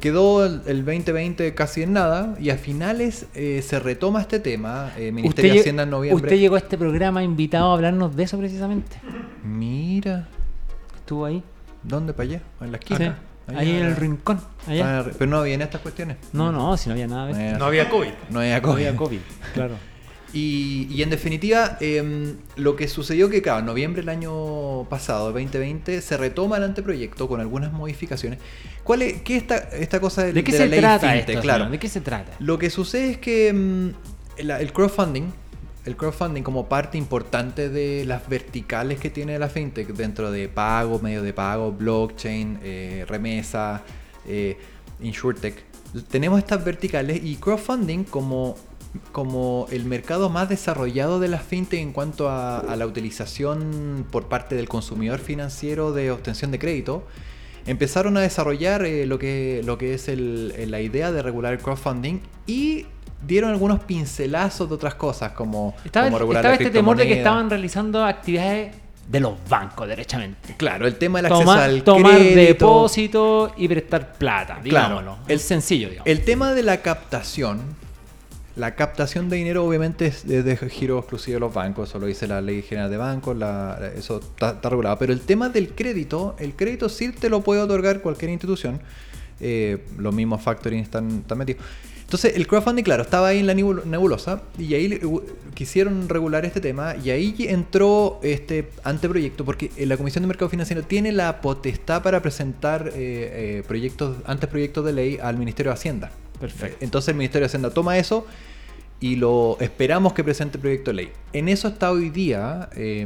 [0.00, 4.92] Quedó el, el 2020 casi en nada y a finales eh, se retoma este tema.
[4.98, 6.22] eh, Ministerio de Hacienda en noviembre.
[6.26, 8.98] usted llegó a este programa invitado a hablarnos de eso precisamente.
[9.44, 10.28] Mira,
[10.96, 11.42] Estuvo ahí.
[11.82, 12.42] ¿dónde para allá?
[12.60, 12.94] En la Sí,
[13.54, 14.40] ahí en el rincón.
[14.66, 15.04] Allá.
[15.18, 16.16] Pero no había en estas cuestiones.
[16.32, 18.10] No, no, si no había nada de No había, No había COVID.
[18.30, 18.74] no había No COVID.
[18.86, 19.18] había COVID,
[19.54, 19.74] claro.
[20.32, 25.26] Y, y en definitiva, em, lo que sucedió que, claro, en noviembre del año pasado,
[25.32, 28.40] 2020, se retoma el anteproyecto con algunas modificaciones.
[28.82, 31.10] ¿Cuál es, ¿Qué es esta, esta cosa de, ¿De qué de se la ley trata
[31.12, 31.28] fintech?
[31.30, 31.40] esto?
[31.40, 31.70] Claro.
[31.70, 32.32] ¿De qué se trata?
[32.40, 33.92] Lo que sucede es que
[34.42, 35.30] la- el crowdfunding,
[35.86, 40.98] el crowdfunding como parte importante de las verticales que tiene la fintech dentro de pago,
[40.98, 43.82] medio de pago, blockchain, eh, remesa,
[44.26, 44.58] eh,
[45.00, 45.64] insurtech,
[46.10, 48.56] tenemos estas verticales y crowdfunding como
[49.12, 54.54] como el mercado más desarrollado de la fintech en cuanto a, la utilización por parte
[54.54, 57.06] del consumidor financiero de obtención de crédito,
[57.66, 61.58] empezaron a desarrollar eh, lo, que, lo que es el- la idea de regular el
[61.58, 62.86] crowdfunding y
[63.26, 67.14] dieron algunos pincelazos de otras cosas como, Estaba, como regular estaba este temor de que
[67.18, 68.74] estaban realizando actividades
[69.08, 70.54] de los bancos, derechamente.
[70.56, 72.40] Claro, el tema del acceso Tomar, al tomar crédito.
[72.40, 74.96] depósito y prestar plata, Claro.
[74.98, 75.16] digámoslo.
[75.28, 76.06] El- Es sencillo, digamos.
[76.08, 77.60] El tema de la captación,
[78.56, 82.06] la captación de dinero obviamente es de, de giro exclusivo de los bancos, eso lo
[82.06, 84.98] dice la ley general de bancos, la- eso está, está regulado.
[84.98, 88.80] Pero el tema del crédito, el crédito sí te lo puede otorgar cualquier institución,
[89.38, 91.62] eh, los mismos factoring están, están metidos.
[92.06, 95.00] Entonces el crowdfunding, claro, estaba ahí en la nebul- nebulosa y ahí
[95.54, 100.48] quisieron regular este tema y ahí entró este anteproyecto porque eh, la Comisión de Mercado
[100.48, 105.74] Financiero tiene la potestad para presentar eh, eh, proyectos, anteproyectos de ley al Ministerio de
[105.74, 106.12] Hacienda.
[106.40, 106.76] Perfecto.
[106.80, 108.24] Entonces el Ministerio de Hacienda toma eso
[109.00, 111.10] y lo esperamos que presente el proyecto de ley.
[111.32, 113.04] En eso está hoy día, eh,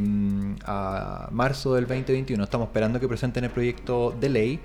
[0.67, 4.61] a marzo del 2021, estamos esperando que presenten el proyecto de ley.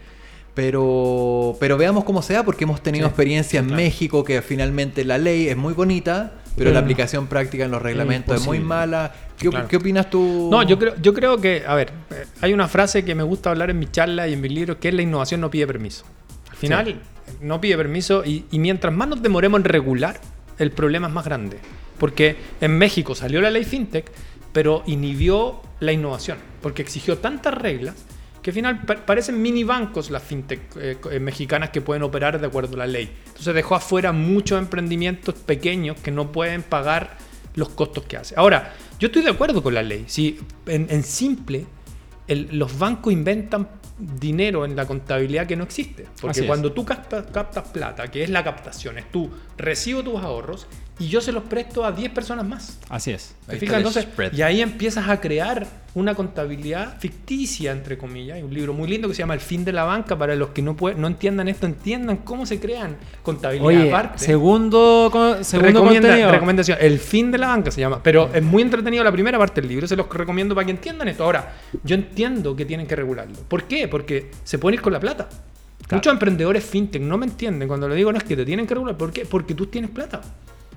[0.56, 3.82] Pero, pero veamos cómo se da, porque hemos tenido Sí, experiencia en claro.
[3.84, 6.86] México que finalmente la ley es muy bonita, pero Pero la no.
[6.86, 9.14] aplicación práctica en los reglamentos es muy mala.
[9.38, 9.68] ¿Qué, op- Claro.
[9.68, 10.48] qué opinas tú?
[10.50, 13.50] No, yo creo, yo creo que, a ver, eh, hay una frase que me gusta
[13.52, 16.06] hablar en mi charla y en mis libros, que es la innovación no pide permiso.
[16.50, 17.02] Al final,
[17.42, 20.20] no pide permiso y, y mientras más nos demoremos en regular,
[20.58, 21.58] el problema es más grande.
[22.00, 24.10] Porque en México salió la ley FinTech,
[24.54, 27.96] pero inhibió la innovación, porque exigió tantas reglas
[28.46, 32.40] que al final pa- parecen mini bancos las fintech eh, eh, mexicanas que pueden operar
[32.40, 33.10] de acuerdo a la ley.
[33.26, 37.18] Entonces dejó afuera muchos emprendimientos pequeños que no pueden pagar
[37.56, 38.36] los costos que hace.
[38.38, 40.04] Ahora, yo estoy de acuerdo con la ley.
[40.06, 41.66] Si en, en simple,
[42.28, 43.68] el- los bancos inventan
[43.98, 46.06] dinero en la contabilidad que no existe.
[46.22, 46.46] Porque Así es.
[46.46, 50.68] cuando tú captas, captas plata, que es la captación, es tú recibo tus ahorros
[50.98, 52.80] y yo se los presto a 10 personas más.
[52.90, 53.36] Así es.
[53.48, 53.78] ¿Te fijas?
[53.78, 54.34] Entonces, spread.
[54.34, 58.36] y ahí empiezas a crear una contabilidad ficticia, entre comillas.
[58.38, 60.18] Hay un libro muy lindo que se llama El fin de la banca.
[60.18, 64.20] Para los que no, pueden, no entiendan esto, entiendan cómo se crean contabilidad Oye, aparte.
[64.26, 65.10] segundo,
[65.42, 66.32] segundo Recomienda- contenido.
[66.32, 68.02] recomendación, El fin de la banca se llama.
[68.02, 69.88] Pero es muy entretenido la primera parte del libro.
[69.88, 71.24] Se los recomiendo para que entiendan esto.
[71.24, 73.36] Ahora, yo entiendo que tienen que regularlo.
[73.48, 73.88] ¿Por qué?
[73.88, 75.28] Porque se pueden ir con la plata.
[75.28, 75.98] Claro.
[76.00, 78.74] Muchos emprendedores fintech no me entienden cuando le digo no es que te tienen que
[78.74, 78.98] regular.
[78.98, 79.26] ¿Por qué?
[79.26, 80.20] Porque tú tienes plata.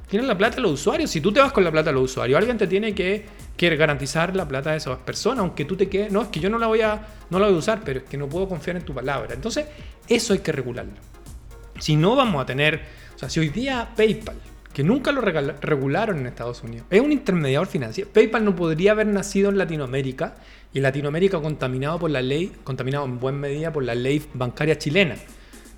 [0.09, 1.11] Tienes la plata los usuarios.
[1.11, 4.35] Si tú te vas con la plata los usuarios, alguien te tiene que, que garantizar
[4.35, 6.11] la plata de esas personas, aunque tú te quedes.
[6.11, 8.07] No, es que yo no la voy a, no la voy a usar, pero es
[8.07, 9.35] que no puedo confiar en tu palabra.
[9.35, 9.67] Entonces,
[10.09, 10.95] eso hay que regularlo.
[11.79, 12.81] Si no vamos a tener,
[13.15, 14.37] o sea, si hoy día PayPal,
[14.73, 18.09] que nunca lo regularon en Estados Unidos, es un intermediador financiero.
[18.11, 20.37] PayPal no podría haber nacido en Latinoamérica
[20.73, 25.17] y Latinoamérica contaminado por la ley, contaminado en buena medida por la ley bancaria chilena.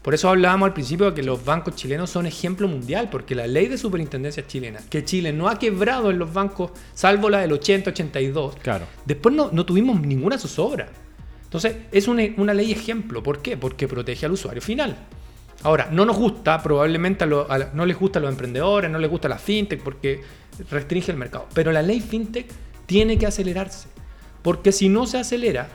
[0.02, 3.46] Por eso hablábamos al principio de que los bancos chilenos son ejemplo mundial, porque la
[3.46, 7.52] ley de superintendencia chilena, que Chile no ha quebrado en los bancos, salvo la del
[7.52, 8.86] 80-82, Claro.
[9.04, 10.88] Después no, no tuvimos ninguna zozobra.
[11.44, 13.22] Entonces, es una, una ley ejemplo.
[13.22, 13.56] ¿Por qué?
[13.58, 14.96] Porque protege al usuario final.
[15.64, 18.90] Ahora, no nos gusta, probablemente a lo- a la- no les gusta a los emprendedores,
[18.90, 20.22] no les gusta la fintech porque
[20.70, 21.46] restringe el mercado.
[21.52, 22.46] Pero la ley fintech
[22.86, 23.88] tiene que acelerarse.
[24.40, 25.68] Porque si no se acelera,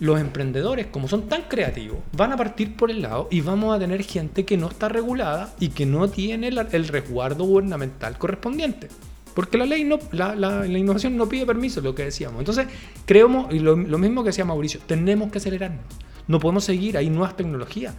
[0.00, 3.78] los emprendedores, como son tan creativos, van a partir por el lado y vamos a
[3.78, 8.88] tener gente que no está regulada y que no tiene el resguardo gubernamental correspondiente.
[9.34, 12.38] Porque la ley no, la innovación no pide permiso, lo que decíamos.
[12.38, 12.66] Entonces,
[13.04, 15.84] creemos, y lo, lo mismo que decía Mauricio, tenemos que acelerarnos.
[16.28, 17.94] No podemos seguir, hay nuevas tecnologías.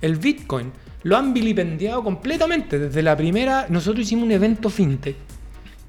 [0.00, 0.72] El Bitcoin
[1.02, 2.78] lo han vilipendiado completamente.
[2.78, 5.16] Desde la primera, nosotros hicimos un evento fintech.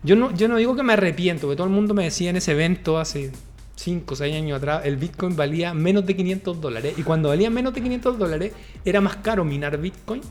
[0.04, 2.38] Yo no, yo no digo que me arrepiento, porque todo el mundo me decía en
[2.38, 3.32] ese evento hace
[3.78, 6.94] 5 o 6 años atrás, el Bitcoin valía menos de 500 dólares.
[6.98, 8.52] Y cuando valía menos de 500 dólares,
[8.84, 10.22] era más caro minar Bitcoin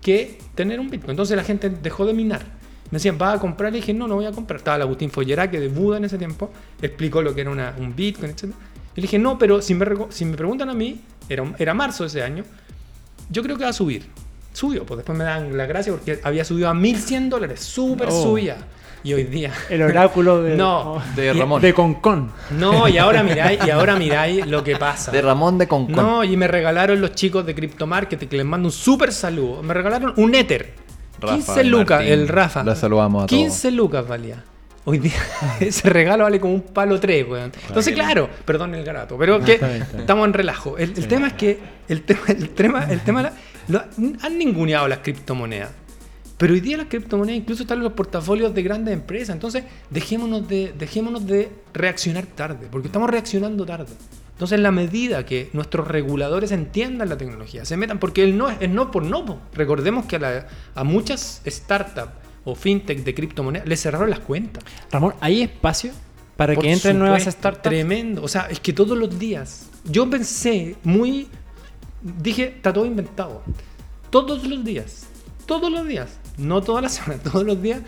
[0.00, 1.10] que tener un Bitcoin.
[1.10, 2.42] Entonces la gente dejó de minar.
[2.90, 3.72] Me decían, ¿vas a comprar?
[3.74, 4.58] Y dije, no, no voy a comprar.
[4.58, 7.74] Estaba el Agustín Follera, que de Buda en ese tiempo, explicó lo que era una-
[7.78, 8.44] un Bitcoin, etc.
[8.94, 12.04] Y le dije, no, pero si me, si me preguntan a mí, era, era marzo
[12.04, 12.44] de ese año,
[13.28, 14.06] yo creo que va a subir.
[14.52, 18.22] Subió, pues después me dan la gracia porque había subido a 1100 dólares, súper Oh.
[18.22, 18.56] subía.
[19.06, 21.00] Y hoy día, El oráculo de, No.
[21.14, 21.62] De Ramón.
[21.62, 22.32] de Concon.
[22.50, 25.12] no, y ahora miráis, y ahora miráis lo que pasa.
[25.12, 25.94] De Ramón de Concon.
[25.94, 29.62] No, y me regalaron los chicos de Crypto Market, que les mando un súper saludo.
[29.62, 30.74] Me regalaron un Ether.
[31.20, 32.12] Rafa 15 y lucas, Martín.
[32.14, 32.64] el Rafa.
[32.64, 33.40] Los saludamos a todos.
[33.40, 34.42] 15 lucas valía.
[34.84, 35.12] Hoy día
[35.60, 37.52] ese regalo vale como un palo 3, weón.
[37.68, 39.60] Entonces, claro, perdón el garato, pero que
[39.98, 40.78] estamos en relajo.
[40.78, 43.32] El, el tema es que el tema, el tema, el tema la-
[43.68, 43.84] lo-
[44.20, 45.70] han ninguneado las criptomonedas.
[46.38, 49.34] Pero hoy día las criptomonedas incluso están en los portafolios de grandes empresas.
[49.34, 53.92] Entonces, dejémonos de, dejémonos de reaccionar tarde, porque estamos reaccionando tarde.
[54.32, 58.50] Entonces, en la medida que nuestros reguladores entiendan la tecnología, se metan, porque el no
[58.50, 59.40] es, es no por no.
[59.54, 62.12] Recordemos que a, la- a muchas startups
[62.44, 64.62] o fintech de criptomonedas les cerraron las cuentas.
[64.92, 65.92] Ramón, ¿hay espacio
[66.36, 67.62] para Por que entren nuevas supuesto, startups?
[67.62, 68.22] Tremendo.
[68.22, 69.70] O sea, es que todos los días.
[69.84, 71.28] Yo pensé muy
[72.02, 73.42] dije, está todo inventado.
[74.10, 75.06] Todos los días,
[75.46, 77.82] todos los días, no todas las semanas, todos los días,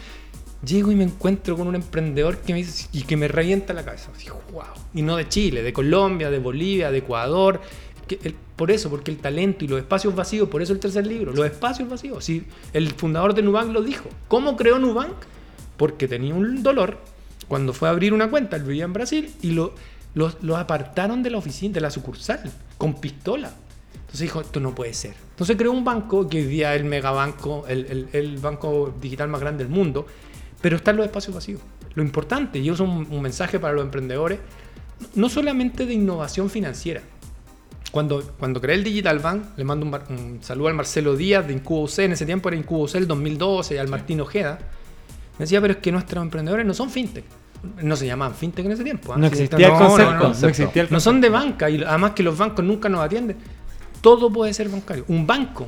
[0.65, 3.85] llego y me encuentro con un emprendedor que me dice y que me revienta la
[3.85, 4.11] cabeza.
[4.19, 4.65] Digo, wow.
[4.95, 7.61] Y no de Chile, de Colombia, de Bolivia, de Ecuador.
[8.57, 11.45] Por eso, porque el talento y los espacios vacíos, por eso el tercer libro, los
[11.45, 12.25] espacios vacíos.
[12.25, 14.09] Si el fundador de Nubank lo dijo.
[14.29, 15.13] ¿Cómo creó Nubank?
[15.77, 16.99] Porque tenía un dolor
[17.49, 19.73] cuando fue a abrir una cuenta, él vivía en Brasil y lo,
[20.15, 22.41] lo, lo apartaron de la oficina, de la sucursal,
[22.77, 23.53] con pistola.
[24.09, 25.15] Entonces dijo, esto no puede ser.
[25.31, 29.29] Entonces creó un banco que hoy día es el megabanco, el, el, el banco digital
[29.29, 30.07] más grande del mundo,
[30.63, 31.61] pero está en los espacios vacíos.
[31.95, 34.39] Lo importante, y eso es un, un mensaje para los emprendedores,
[35.15, 37.03] no solamente de innovación financiera.
[37.93, 41.53] Cuando, cuando creé el Digital Bank, le mando un, un saludo al Marcelo Díaz de
[41.53, 44.59] Incubo C, en ese tiempo era Incubo C el 2012, y al Martín Ojeda.
[45.39, 47.25] Me decía, pero es que nuestros emprendedores no son fintech.
[47.83, 49.13] No se llamaban fintech en ese tiempo.
[49.13, 49.17] ¿ah?
[49.17, 50.13] No Sí, existía no, concepto.
[50.15, 50.49] no, No, no.
[50.49, 53.37] existía el No son de banca y además que los bancos nunca nos atienden.
[54.01, 55.05] Todo puede ser bancario.
[55.09, 55.67] Un banco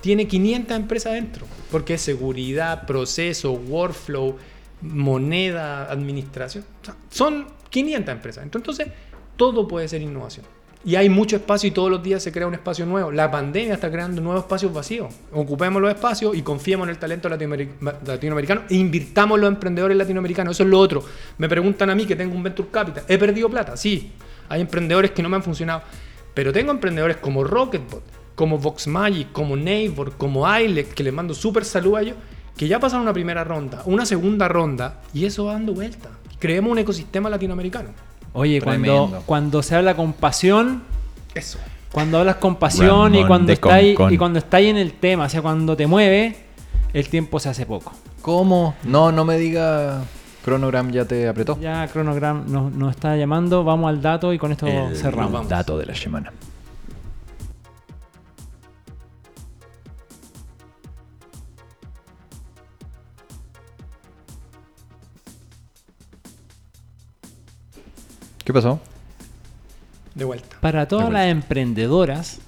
[0.00, 4.36] tiene 500 empresas dentro porque es seguridad, proceso, workflow,
[4.82, 6.64] moneda, administración.
[7.10, 8.44] Son 500 empresas.
[8.44, 8.88] Entonces,
[9.36, 10.44] todo puede ser innovación.
[10.82, 13.12] Y hay mucho espacio y todos los días se crea un espacio nuevo.
[13.12, 15.14] La pandemia está creando nuevos espacios vacíos.
[15.30, 20.56] Ocupemos los espacios y confiemos en el talento latinoameric- latinoamericano e invirtamos los emprendedores latinoamericanos.
[20.56, 21.04] Eso es lo otro.
[21.36, 23.04] Me preguntan a mí que tengo un Venture Capital.
[23.08, 23.76] ¿He perdido plata?
[23.76, 24.12] Sí.
[24.48, 25.82] Hay emprendedores que no me han funcionado.
[26.34, 28.02] Pero tengo emprendedores como Rocketbot,
[28.34, 32.16] como VoxMagic, como Neighbor, como Ilex, que les mando súper salud a ellos,
[32.56, 36.08] que ya pasaron una primera ronda, una segunda ronda, y eso va dando vuelta.
[36.38, 37.90] Creemos un ecosistema latinoamericano.
[38.32, 39.22] Oye, cuando, Tremendo.
[39.26, 40.82] cuando se habla con pasión,
[41.34, 41.58] Eso.
[41.92, 44.14] cuando hablas con pasión y cuando de está ahí, Concón.
[44.14, 46.36] y cuando está ahí en el tema, o sea, cuando te mueve,
[46.92, 47.92] el tiempo se hace poco.
[48.22, 48.74] ¿Cómo?
[48.84, 50.02] No, no me diga.
[50.44, 51.58] Chronogram ya te apretó.
[51.60, 55.32] Ya Chronogram nos, nos está llamando, vamos al dato y con esto El cerramos.
[55.32, 55.48] vamos.
[55.48, 56.32] dato de la semana.
[68.44, 68.80] ¿Qué pasó?
[70.14, 70.56] De vuelta.
[70.60, 72.38] Para todas las emprendedoras,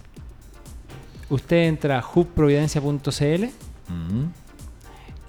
[1.31, 3.47] usted entra a hubprovidencia.cl
[3.89, 4.27] Mm.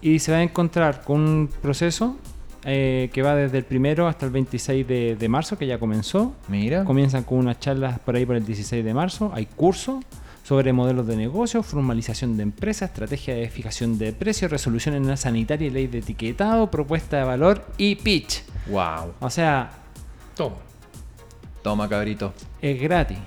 [0.02, 2.16] y se va a encontrar con un proceso
[2.66, 6.34] eh, que va desde el primero hasta el 26 de, de marzo, que ya comenzó.
[6.48, 6.84] Mira.
[6.86, 9.32] Comienzan con unas charlas por ahí por el 16 de marzo.
[9.34, 10.04] Hay cursos
[10.44, 15.16] sobre modelos de negocio, formalización de empresas, estrategia de fijación de precios, resolución en la
[15.16, 18.44] sanitaria y ley de etiquetado, propuesta de valor y pitch.
[18.68, 19.14] Wow.
[19.22, 19.70] O sea,
[20.36, 20.58] Todo.
[21.62, 22.34] Toma, cabrito.
[22.62, 23.18] es gratis.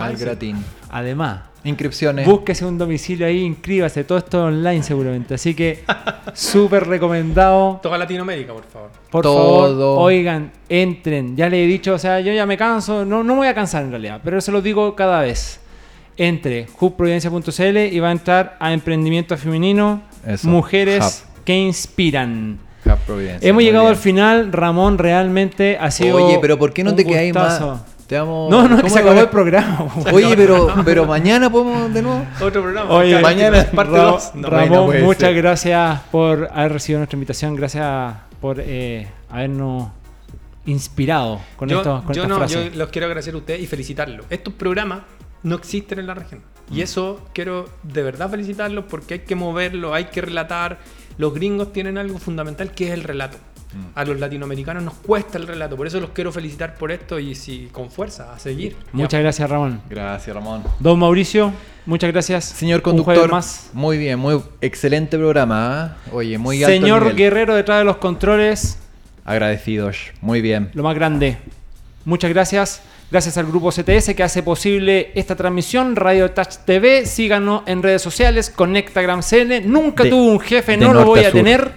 [0.00, 0.24] Al sí.
[0.24, 0.56] gratín.
[0.90, 2.26] Además, Inscripciones.
[2.26, 4.04] búsquese un domicilio ahí, inscríbase.
[4.04, 5.34] Todo esto online seguramente.
[5.34, 5.84] Así que,
[6.32, 7.78] súper recomendado.
[7.82, 8.90] Toda Latinoamérica, por favor.
[9.10, 9.76] Por Todo.
[9.76, 11.36] favor, oigan, entren.
[11.36, 13.04] Ya le he dicho, o sea, yo ya me canso.
[13.04, 15.60] No, no me voy a cansar en realidad, pero se lo digo cada vez.
[16.20, 22.58] Entre hubprovidencia.cl y va a entrar a emprendimiento femenino, Eso, mujeres que inspiran.
[22.84, 23.48] Hub Providencia.
[23.48, 23.94] Hemos Muy llegado bien.
[23.94, 26.16] al final, Ramón, realmente ha sido.
[26.16, 27.62] Oye, pero ¿por qué no te quedáis más?
[28.08, 28.50] Te vamos...
[28.50, 29.86] No, no, que ¿cómo se acabó el programa.
[30.12, 32.24] Oye, pero, pero mañana podemos de nuevo.
[32.40, 32.90] Otro programa.
[32.90, 34.30] Oye, mañana parte Ra- 2.
[34.36, 35.34] No, Ramón, no muchas ser.
[35.34, 37.54] gracias por haber recibido nuestra invitación.
[37.54, 39.88] Gracias por eh, habernos
[40.64, 42.72] inspirado con, yo, esto, con yo estas no, frases.
[42.72, 44.24] yo los quiero agradecer a ustedes y felicitarlos.
[44.30, 45.00] Estos programas
[45.42, 46.40] no existen en la región.
[46.70, 46.76] Mm.
[46.76, 50.78] Y eso quiero de verdad felicitarlos porque hay que moverlo, hay que relatar.
[51.18, 53.36] Los gringos tienen algo fundamental que es el relato.
[53.94, 55.76] A los latinoamericanos nos cuesta el relato.
[55.76, 58.76] Por eso los quiero felicitar por esto y si con fuerza, a seguir.
[58.92, 59.82] Muchas gracias, Ramón.
[59.90, 60.64] Gracias, Ramón.
[60.80, 61.52] Don Mauricio,
[61.84, 62.44] muchas gracias.
[62.46, 63.70] Señor conductor, más.
[63.74, 65.82] muy bien, muy excelente programa.
[65.82, 65.96] ¿ah?
[66.12, 67.16] Oye, muy alto Señor nivel.
[67.16, 68.78] Guerrero detrás de los controles,
[69.24, 70.70] Agradecidos, muy bien.
[70.72, 71.36] lo más grande.
[72.06, 72.80] Muchas gracias.
[73.10, 75.96] Gracias al grupo CTS que hace posible esta transmisión.
[75.96, 77.06] Radio Touch TV.
[77.06, 78.50] Síganos en redes sociales.
[78.50, 79.62] Conectagram CN.
[79.62, 81.72] Nunca De- tuve un jefe, no lo voy a tener.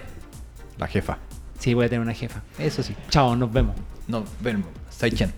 [0.78, 1.18] La jefa.
[1.62, 2.42] Sí, voy a tener una jefa.
[2.58, 2.92] Eso sí.
[3.08, 3.76] Chao, nos vemos.
[4.08, 5.32] No, ven, Saichen.